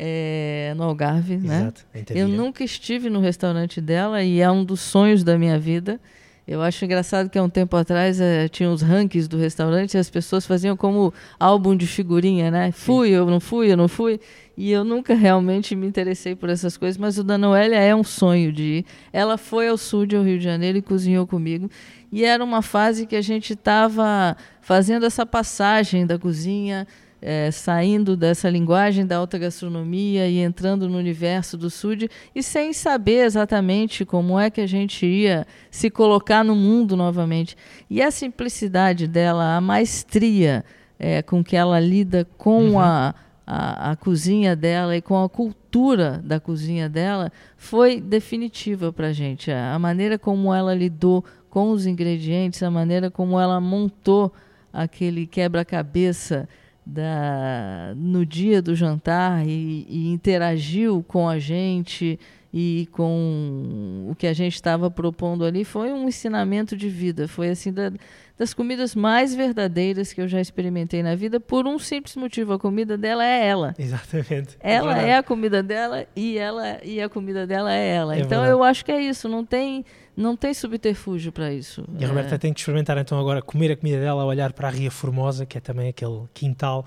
é, 0.00 0.72
no 0.76 0.84
Algarve, 0.84 1.36
né? 1.36 1.62
Exato, 1.62 1.84
né? 1.92 2.04
Eu 2.10 2.28
nunca 2.28 2.62
estive 2.62 3.10
no 3.10 3.18
restaurante 3.18 3.80
dela 3.80 4.22
e 4.22 4.40
é 4.40 4.48
um 4.48 4.64
dos 4.64 4.80
sonhos 4.80 5.24
da 5.24 5.36
minha 5.36 5.58
vida. 5.58 6.00
Eu 6.46 6.62
acho 6.62 6.82
engraçado 6.82 7.28
que 7.28 7.36
há 7.36 7.42
um 7.42 7.50
tempo 7.50 7.76
atrás 7.76 8.18
é, 8.18 8.48
tinha 8.48 8.70
os 8.70 8.80
rankings 8.80 9.28
do 9.28 9.36
restaurante 9.36 9.94
e 9.94 9.98
as 9.98 10.08
pessoas 10.08 10.46
faziam 10.46 10.76
como 10.76 11.12
álbum 11.38 11.76
de 11.76 11.86
figurinha, 11.86 12.50
né? 12.50 12.66
Sim. 12.66 12.72
Fui, 12.72 13.10
eu 13.10 13.26
não 13.26 13.40
fui, 13.40 13.70
eu 13.70 13.76
não 13.76 13.88
fui. 13.88 14.18
E 14.56 14.70
eu 14.70 14.82
nunca 14.82 15.14
realmente 15.14 15.76
me 15.76 15.86
interessei 15.86 16.34
por 16.34 16.48
essas 16.48 16.76
coisas, 16.76 16.96
mas 16.96 17.18
o 17.18 17.24
da 17.24 17.36
Noélia 17.36 17.76
é 17.76 17.94
um 17.94 18.04
sonho 18.04 18.50
de 18.50 18.62
ir. 18.62 18.86
Ela 19.12 19.36
foi 19.36 19.68
ao 19.68 19.76
sul 19.76 20.06
de 20.06 20.16
Rio 20.16 20.38
de 20.38 20.44
Janeiro 20.44 20.78
e 20.78 20.82
cozinhou 20.82 21.26
comigo. 21.26 21.68
E 22.10 22.24
era 22.24 22.42
uma 22.42 22.62
fase 22.62 23.04
que 23.04 23.16
a 23.16 23.20
gente 23.20 23.52
estava 23.52 24.34
fazendo 24.62 25.04
essa 25.04 25.26
passagem 25.26 26.06
da 26.06 26.18
cozinha 26.18 26.86
é, 27.20 27.50
saindo 27.50 28.16
dessa 28.16 28.48
linguagem 28.48 29.06
da 29.06 29.16
alta 29.16 29.38
gastronomia 29.38 30.28
e 30.28 30.38
entrando 30.38 30.88
no 30.88 30.98
universo 30.98 31.56
do 31.56 31.68
SUD 31.68 32.08
e 32.34 32.42
sem 32.42 32.72
saber 32.72 33.24
exatamente 33.24 34.04
como 34.04 34.38
é 34.38 34.50
que 34.50 34.60
a 34.60 34.66
gente 34.66 35.04
ia 35.04 35.46
se 35.70 35.90
colocar 35.90 36.44
no 36.44 36.54
mundo 36.54 36.96
novamente. 36.96 37.56
E 37.90 38.00
a 38.00 38.10
simplicidade 38.10 39.06
dela, 39.06 39.56
a 39.56 39.60
maestria 39.60 40.64
é, 40.98 41.22
com 41.22 41.42
que 41.42 41.56
ela 41.56 41.78
lida 41.80 42.26
com 42.36 42.70
uhum. 42.70 42.80
a, 42.80 43.14
a, 43.46 43.92
a 43.92 43.96
cozinha 43.96 44.54
dela 44.54 44.96
e 44.96 45.02
com 45.02 45.22
a 45.22 45.28
cultura 45.28 46.20
da 46.24 46.40
cozinha 46.40 46.88
dela 46.88 47.32
foi 47.56 48.00
definitiva 48.00 48.92
para 48.92 49.08
a 49.08 49.12
gente. 49.12 49.50
A 49.50 49.78
maneira 49.78 50.18
como 50.18 50.52
ela 50.52 50.74
lidou 50.74 51.24
com 51.50 51.70
os 51.70 51.86
ingredientes, 51.86 52.62
a 52.62 52.70
maneira 52.70 53.10
como 53.10 53.38
ela 53.40 53.60
montou 53.60 54.32
aquele 54.72 55.26
quebra-cabeça 55.26 56.48
da, 56.88 57.92
no 57.94 58.24
dia 58.24 58.62
do 58.62 58.74
jantar 58.74 59.46
e, 59.46 59.86
e 59.86 60.10
interagiu 60.10 61.04
com 61.06 61.28
a 61.28 61.38
gente 61.38 62.18
e 62.52 62.88
com 62.92 64.06
o 64.10 64.14
que 64.14 64.26
a 64.26 64.32
gente 64.32 64.54
estava 64.54 64.90
propondo 64.90 65.44
ali 65.44 65.66
foi 65.66 65.92
um 65.92 66.08
ensinamento 66.08 66.74
de 66.74 66.88
vida. 66.88 67.28
Foi 67.28 67.50
assim 67.50 67.70
da, 67.70 67.92
das 68.38 68.54
comidas 68.54 68.94
mais 68.94 69.34
verdadeiras 69.34 70.14
que 70.14 70.20
eu 70.22 70.26
já 70.26 70.40
experimentei 70.40 71.02
na 71.02 71.14
vida, 71.14 71.38
por 71.38 71.66
um 71.66 71.78
simples 71.78 72.16
motivo: 72.16 72.54
a 72.54 72.58
comida 72.58 72.96
dela 72.96 73.22
é 73.22 73.46
ela. 73.46 73.74
Exatamente. 73.78 74.56
Ela 74.58 74.98
é, 74.98 75.10
é 75.10 75.16
a 75.18 75.22
comida 75.22 75.62
dela 75.62 76.06
e 76.16 76.38
ela 76.38 76.78
e 76.82 77.02
a 77.02 77.08
comida 77.08 77.46
dela 77.46 77.70
é 77.70 77.96
ela. 77.96 78.16
É 78.16 78.20
então 78.20 78.40
verdade. 78.40 78.52
eu 78.52 78.64
acho 78.64 78.82
que 78.82 78.92
é 78.92 79.00
isso. 79.02 79.28
Não 79.28 79.44
tem 79.44 79.84
não 80.18 80.36
tem 80.36 80.52
subterfúgio 80.52 81.30
para 81.30 81.52
isso. 81.52 81.84
E 81.96 82.04
a 82.04 82.08
Roberta 82.08 82.34
é... 82.34 82.38
tem 82.38 82.52
que 82.52 82.58
experimentar 82.58 82.98
então 82.98 83.18
agora 83.18 83.40
comer 83.40 83.70
a 83.70 83.76
comida 83.76 84.00
dela, 84.00 84.24
olhar 84.24 84.52
para 84.52 84.66
a 84.66 84.70
Ria 84.70 84.90
Formosa, 84.90 85.46
que 85.46 85.56
é 85.56 85.60
também 85.60 85.88
aquele 85.88 86.24
quintal 86.34 86.84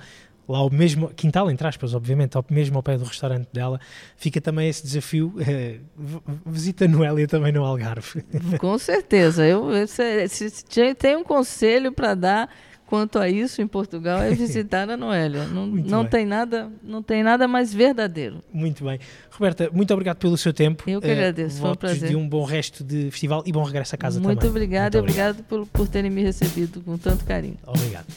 lá 0.49 0.57
ao 0.57 0.69
mesmo 0.69 1.07
quintal, 1.07 1.49
entre 1.49 1.65
aspas, 1.65 1.93
obviamente, 1.93 2.35
ao, 2.35 2.43
mesmo 2.49 2.75
ao 2.75 2.83
pé 2.83 2.97
do 2.97 3.05
restaurante 3.05 3.47
dela, 3.53 3.79
fica 4.17 4.41
também 4.41 4.67
esse 4.67 4.83
desafio. 4.83 5.33
Eh, 5.41 5.79
visita 6.45 6.87
Noélia 6.87 7.27
também 7.27 7.51
no 7.51 7.63
Algarve. 7.63 8.23
Com 8.59 8.77
certeza. 8.77 9.45
Eu, 9.45 9.87
se, 9.87 10.27
se 10.27 10.95
tem 10.95 11.15
um 11.15 11.23
conselho 11.23 11.91
para 11.91 12.15
dar 12.15 12.49
quanto 12.91 13.17
a 13.17 13.29
isso 13.29 13.61
em 13.61 13.67
Portugal 13.67 14.21
é 14.21 14.31
visitar 14.31 14.89
a 14.89 14.97
Noélia. 14.97 15.45
Não, 15.51 15.65
não 15.65 16.05
tem 16.05 16.25
nada, 16.25 16.69
não 16.83 17.01
tem 17.01 17.23
nada 17.23 17.47
mais 17.47 17.73
verdadeiro. 17.73 18.43
Muito 18.51 18.83
bem. 18.83 18.99
Roberta, 19.29 19.69
muito 19.71 19.93
obrigado 19.93 20.17
pelo 20.17 20.37
seu 20.37 20.51
tempo. 20.51 20.83
Eu 20.85 20.99
que 20.99 21.09
agradeço, 21.09 21.57
uh, 21.57 21.61
foi 21.61 21.69
um 21.71 21.75
prazer. 21.75 22.09
de 22.09 22.15
um 22.17 22.27
bom 22.27 22.43
resto 22.43 22.83
de 22.83 23.09
festival 23.09 23.43
e 23.45 23.51
bom 23.53 23.63
regresso 23.63 23.95
a 23.95 23.97
casa 23.97 24.19
muito 24.19 24.39
também. 24.39 24.49
Obrigado, 24.49 24.93
muito 24.95 24.99
obrigado. 24.99 25.39
Obrigado 25.39 25.67
por, 25.67 25.67
por 25.67 25.87
terem 25.87 26.11
me 26.11 26.21
recebido 26.21 26.81
com 26.81 26.97
tanto 26.97 27.23
carinho. 27.23 27.57
Obrigado. 27.65 28.07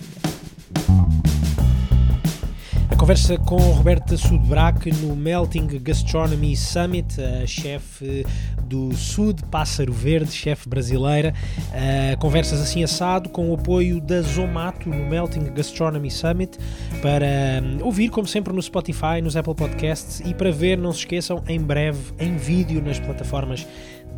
Conversa 3.05 3.37
com 3.37 3.57
Roberta 3.57 4.17
Sudbraque 4.17 4.91
no 4.91 5.15
Melting 5.15 5.67
Gastronomy 5.83 6.57
Summit, 6.57 7.21
a 7.21 7.47
chefe 7.47 8.25
do 8.63 8.95
Sud, 8.95 9.43
Pássaro 9.51 9.93
Verde, 9.93 10.33
chefe 10.33 10.67
brasileira. 10.67 11.35
Uh, 11.69 12.19
conversas 12.19 12.63
assim 12.63 12.83
assado 12.83 13.29
com 13.29 13.51
o 13.51 13.57
apoio 13.57 14.01
da 14.01 14.23
Zomato 14.23 14.89
no 14.89 15.07
Melting 15.07 15.53
Gastronomy 15.53 16.11
Summit. 16.11 16.57
Para 17.03 17.27
um, 17.63 17.85
ouvir, 17.85 18.09
como 18.09 18.27
sempre, 18.27 18.55
no 18.55 18.63
Spotify, 18.63 19.21
nos 19.23 19.37
Apple 19.37 19.55
Podcasts. 19.55 20.21
E 20.25 20.33
para 20.33 20.51
ver, 20.51 20.79
não 20.79 20.91
se 20.91 21.01
esqueçam, 21.01 21.45
em 21.47 21.61
breve 21.61 22.01
em 22.19 22.39
vídeo 22.39 22.81
nas 22.81 22.99
plataformas 22.99 23.67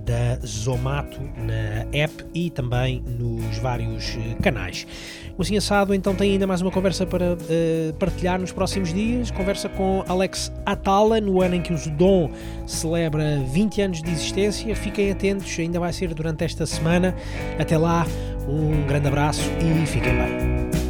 da 0.06 0.38
Zomato 0.46 1.20
na 1.36 1.84
app 1.92 2.24
e 2.32 2.48
também 2.48 3.02
nos 3.18 3.58
vários 3.58 4.16
eh, 4.16 4.40
canais. 4.40 4.86
O 5.36 5.42
Assim 5.42 5.56
Assado 5.56 5.92
então 5.92 6.14
tem 6.14 6.32
ainda 6.32 6.46
mais 6.46 6.62
uma 6.62 6.70
conversa 6.70 7.04
para 7.04 7.34
uh, 7.34 7.94
partilhar 7.98 8.40
nos 8.40 8.52
próximos 8.52 8.94
dias. 8.94 9.30
Conversa 9.30 9.68
com 9.68 10.02
Alex 10.08 10.50
Atala, 10.64 11.20
no 11.20 11.42
ano 11.42 11.56
em 11.56 11.62
que 11.62 11.74
o 11.74 11.90
Dom 11.90 12.30
celebra 12.66 13.42
20 13.52 13.82
anos 13.82 14.02
de 14.02 14.10
existência. 14.10 14.74
Fiquem 14.74 15.10
atentos, 15.10 15.58
ainda 15.58 15.78
vai 15.78 15.92
ser 15.92 16.14
durante 16.14 16.44
esta 16.44 16.64
semana. 16.64 17.14
Até 17.58 17.76
lá, 17.76 18.06
um 18.48 18.86
grande 18.86 19.08
abraço 19.08 19.42
e 19.60 19.86
fiquem 19.86 20.12
bem. 20.14 20.85